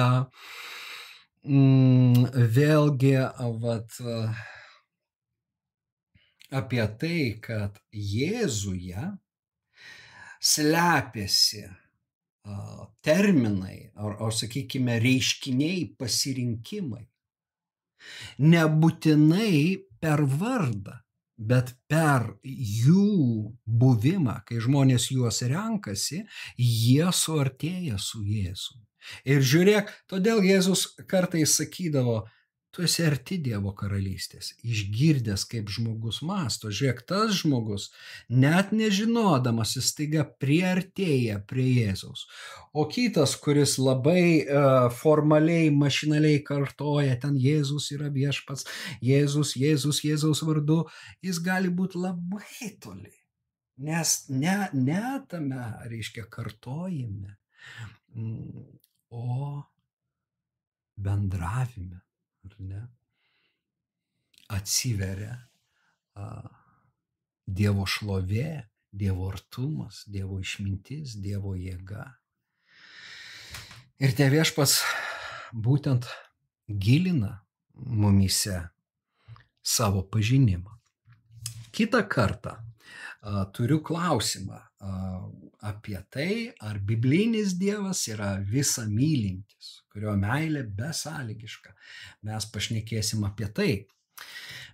mm, 1.43 2.34
vėlgi, 2.57 3.16
vat, 3.64 4.01
apie 6.56 6.84
tai, 6.99 7.22
kad 7.43 7.80
Jėzuje 7.91 9.08
slepiasi 10.43 11.66
terminai, 13.04 13.91
ar, 13.95 14.18
ar 14.20 14.36
sakykime, 14.36 14.97
reiškiniai, 15.04 15.86
pasirinkimai. 15.99 17.06
Nebūtinai 18.43 19.60
per 20.04 20.26
vardą, 20.28 20.97
bet 21.39 21.72
per 21.88 22.34
jų 22.43 23.54
buvimą, 23.64 24.41
kai 24.47 24.60
žmonės 24.64 25.10
juos 25.14 25.39
renkasi, 25.47 26.24
jie 26.60 27.08
suartėja 27.16 27.99
su 27.99 28.24
Jėzumi. 28.28 28.84
Ir 29.28 29.43
žiūrėk, 29.43 29.89
todėl 30.12 30.43
Jėzus 30.43 30.86
kartais 31.08 31.56
sakydavo, 31.60 32.24
tu 32.74 32.82
esi 32.82 33.04
arti 33.06 33.38
Dievo 33.38 33.70
karalystės, 33.78 34.48
išgirdęs, 34.66 35.44
kaip 35.52 35.70
žmogus 35.70 36.24
masto. 36.26 36.72
Žiūrėk, 36.74 37.04
tas 37.06 37.36
žmogus, 37.38 37.92
net 38.44 38.72
nežinodamas, 38.74 39.76
jis 39.78 39.92
taiga 39.94 40.24
priartėja 40.42 41.38
prie 41.50 41.68
Jėzaus. 41.70 42.26
O 42.74 42.88
kitas, 42.90 43.36
kuris 43.38 43.76
labai 43.78 44.24
uh, 44.42 44.88
formaliai, 44.98 45.68
mašinaliai 45.70 46.40
kartoja, 46.48 47.14
ten 47.22 47.38
Jėzus 47.38 47.92
yra 47.94 48.10
viešpats, 48.14 48.66
Jėzus, 49.06 49.54
Jėzus, 49.62 50.02
Jėzaus 50.08 50.42
vardu, 50.48 50.80
jis 51.22 51.42
gali 51.46 51.70
būti 51.70 52.02
labai 52.02 52.72
toli. 52.82 53.14
Nes 53.86 54.16
ne, 54.34 54.56
ne 54.74 55.04
tame, 55.30 55.68
reiškia, 55.92 56.26
kartojime, 56.34 57.36
mm, 58.18 58.66
o 59.14 59.62
bendravime 60.98 62.02
ar 62.46 62.60
ne, 62.60 62.82
atsiveria 64.54 65.38
a, 66.16 66.28
Dievo 67.44 67.84
šlovė, 67.89 68.64
Dievo 68.94 69.28
artumas, 69.32 70.04
Dievo 70.08 70.38
išmintis, 70.39 71.18
Dievo 71.20 71.56
jėga. 71.60 72.06
Ir 74.04 74.14
te 74.16 74.30
viešpas 74.32 74.78
būtent 75.54 76.08
gilina 76.68 77.41
mumise 77.74 78.60
savo 79.64 80.04
pažinimą. 80.08 80.72
Kita 81.74 82.04
kartą 82.08 82.56
a, 82.60 83.46
turiu 83.52 83.82
klausimą 83.84 84.60
a, 84.60 84.94
apie 85.64 85.99
tai, 86.11 86.51
ar 86.59 86.80
biblinis 86.84 87.55
Dievas 87.59 88.03
yra 88.11 88.36
visa 88.43 88.84
mylintis, 88.89 89.80
kurio 89.93 90.16
meilė 90.20 90.66
besąlygiška. 90.78 91.72
Mes 92.28 92.49
pašnekėsim 92.51 93.24
apie 93.28 93.49
tai. 93.55 93.72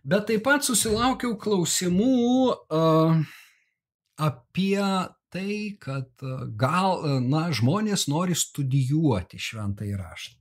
Bet 0.04 0.30
taip 0.30 0.46
pat 0.48 0.66
susilaukiau 0.66 1.36
klausimų 1.38 2.16
uh, 2.50 3.22
apie 4.20 4.82
tai, 5.30 5.56
kad 5.82 6.10
gal 6.58 7.06
na, 7.22 7.48
žmonės 7.54 8.08
nori 8.10 8.38
studijuoti 8.38 9.38
šventą 9.38 9.86
įraštą. 9.86 10.40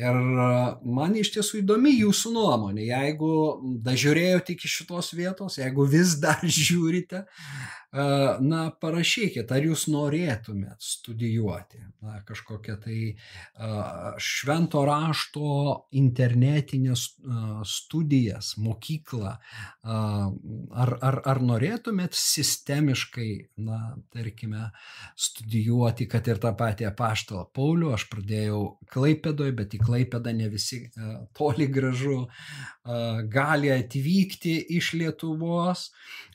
Ir 0.00 0.16
man 0.88 1.12
iš 1.20 1.34
tiesų 1.34 1.60
įdomi 1.60 1.92
jūsų 1.98 2.30
nuomonė, 2.32 2.86
jeigu 2.88 3.32
dažiūrėjote 3.84 4.54
iki 4.54 4.70
šitos 4.72 5.12
vietos, 5.12 5.58
jeigu 5.60 5.84
vis 5.84 6.16
dar 6.22 6.40
žiūrite, 6.42 7.26
na, 7.92 8.62
parašykit, 8.80 9.50
ar 9.52 9.66
jūs 9.66 9.84
norėtumėt 9.92 10.80
studijuoti? 10.80 11.82
Na, 12.02 12.22
kažkokią 12.24 12.76
tai 12.80 12.98
švento 14.22 14.84
rašto 14.88 15.50
internetinės 16.00 17.04
studijas, 17.68 18.54
mokyklą, 18.56 19.34
ar, 19.84 20.94
ar, 21.04 21.20
ar 21.34 21.42
norėtumėt 21.44 22.16
sistemiškai, 22.16 23.28
na, 23.68 23.82
tarkime, 24.14 24.70
studijuoti, 25.12 26.08
kad 26.08 26.32
ir 26.32 26.40
tą 26.40 26.54
patį 26.56 26.88
apaštalą 26.88 27.44
Paulių, 27.52 27.92
aš 27.92 28.08
pradėjau 28.12 28.62
Klaipėdoje, 28.92 29.52
bet 29.60 29.76
į 29.76 29.82
Klaipėdą 29.84 30.32
ne 30.36 30.48
visi 30.52 30.86
toli 31.36 31.68
gražu 31.68 32.22
gali 33.32 33.70
atvykti 33.76 34.56
iš 34.78 34.94
Lietuvos, 34.96 35.90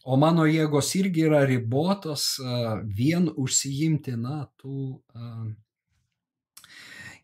o 0.07 0.17
mano 0.19 0.47
jėgos 0.47 0.93
irgi 0.99 1.27
yra 1.27 1.43
ribotos 1.49 2.37
vien 2.97 3.27
užsiimti, 3.35 4.15
na, 4.21 4.45
tų 4.61 4.93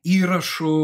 įrašų 0.03 0.77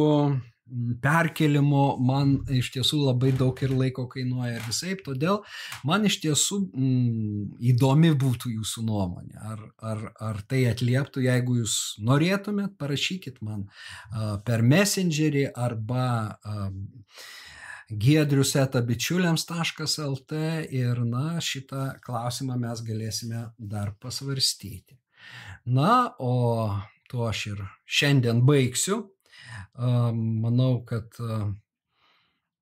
perkelimo 1.02 1.84
man 2.06 2.36
iš 2.54 2.72
tiesų 2.76 3.00
labai 3.08 3.32
daug 3.38 3.58
ir 3.66 3.74
laiko 3.74 4.06
kainuoja 4.12 4.58
ir 4.58 4.66
visai, 4.68 4.93
todėl 5.06 5.41
man 5.88 6.06
iš 6.10 6.20
tiesų 6.26 6.60
mm, 6.68 7.43
įdomi 7.72 8.14
būtų 8.22 8.54
jūsų 8.54 8.86
nuomonė. 8.86 9.36
Ar, 9.52 9.64
ar, 9.91 10.06
ar 10.30 10.41
tai 10.50 10.64
atlieptų, 10.70 11.26
jeigu 11.26 11.60
jūs 11.62 11.76
norėtumėt, 12.06 12.78
parašykit 12.82 13.41
man 13.45 13.66
uh, 13.66 14.38
per 14.45 14.66
messengerį 14.66 15.50
arba 15.58 16.06
uh, 16.38 16.70
giedriusetabičiuliams.lt 17.90 20.32
ir 20.78 21.00
na, 21.06 21.40
šitą 21.42 22.00
klausimą 22.06 22.58
mes 22.62 22.82
galėsime 22.86 23.50
dar 23.58 23.94
pasvarstyti. 24.02 24.98
Na, 25.66 26.16
o 26.20 26.70
tuo 27.10 27.28
aš 27.30 27.48
ir 27.54 27.64
šiandien 27.86 28.46
baigsiu. 28.46 29.12
Manau, 29.80 30.86
kad 30.86 31.18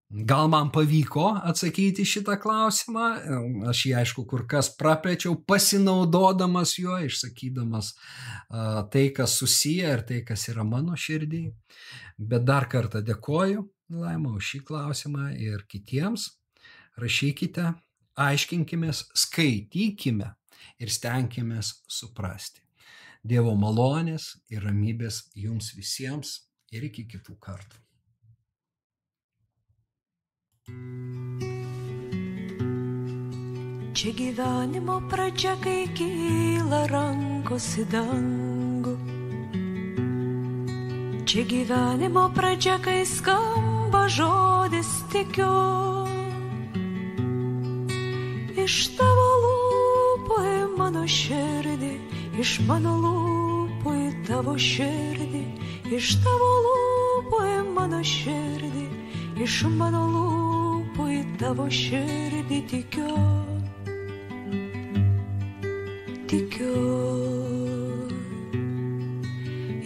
Gal 0.07 0.47
man 0.47 0.69
pavyko 0.71 1.35
atsakyti 1.43 2.05
šitą 2.07 2.37
klausimą, 2.39 3.07
aš 3.67 3.81
jį 3.89 3.91
aišku 3.99 4.23
kur 4.31 4.45
kas 4.47 4.69
praplėčiau, 4.79 5.33
pasinaudodamas 5.43 6.77
juo, 6.79 6.95
išsakydamas 7.03 7.89
tai, 8.93 9.09
kas 9.17 9.35
susiję 9.41 9.89
ir 9.97 10.05
tai, 10.07 10.21
kas 10.29 10.47
yra 10.47 10.63
mano 10.63 10.95
širdį. 10.95 11.41
Bet 12.23 12.47
dar 12.47 12.69
kartą 12.71 13.03
dėkoju 13.03 13.67
Laima 13.87 14.33
už 14.35 14.43
šį 14.43 14.59
klausimą 14.67 15.29
ir 15.39 15.61
kitiems. 15.71 16.27
Rašykite, 16.99 17.69
aiškinkimės, 18.19 19.05
skaitykime 19.15 20.33
ir 20.81 20.91
stenkimės 20.91 21.69
suprasti. 21.87 22.65
Dievo 23.23 23.53
malonės 23.55 24.33
ir 24.51 24.65
ramybės 24.67 25.27
jums 25.35 25.71
visiems 25.77 26.33
ir 26.71 26.83
iki 26.89 27.05
kitų 27.07 27.37
kartų. 27.39 27.79
Čia 33.97 34.11
gyvenimo 34.13 34.99
pradžia, 35.09 35.55
kai 35.63 35.87
kyla 35.95 36.83
rankos 36.91 37.71
į 37.81 37.87
dangų. 37.95 38.97
Čia 41.27 41.47
gyvenimo 41.47 42.27
pradžia, 42.35 42.77
kai 42.83 43.01
skamba 43.07 43.76
skamba 43.87 44.07
žodis 44.07 45.03
tikiu. 45.11 45.47
Iš 48.57 48.75
tavo 48.97 49.27
lūpų 49.43 50.37
į 50.43 50.77
mano 50.77 51.05
širdį, 51.07 51.93
iš 52.39 52.59
mano 52.67 52.97
lūpų 53.03 53.93
į 53.95 54.09
tavo 54.27 54.57
širdį, 54.57 55.43
iš 55.95 56.17
tavo 56.23 56.49
lūpų 56.65 57.39
į 57.47 57.59
mano 57.75 58.01
širdį, 58.03 58.87
iš 59.43 59.63
mano 59.77 60.03
lūpų 60.15 61.07
į 61.07 61.21
tavo 61.39 61.69
širdį 61.69 62.59
tikiu. 62.67 63.15
Tikiu. 66.27 66.75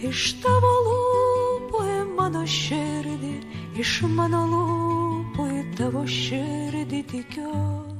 Iš 0.02 0.26
tavo 0.42 0.74
lūpų 0.88 1.86
į 1.86 2.00
mano 2.16 2.42
širdį 2.46 3.11
iš 3.78 4.02
mano 4.12 4.42
lūpų 4.50 5.48
į 5.60 5.62
tavo 5.78 6.04
širdį 6.08 7.00
tikiu. 7.14 7.91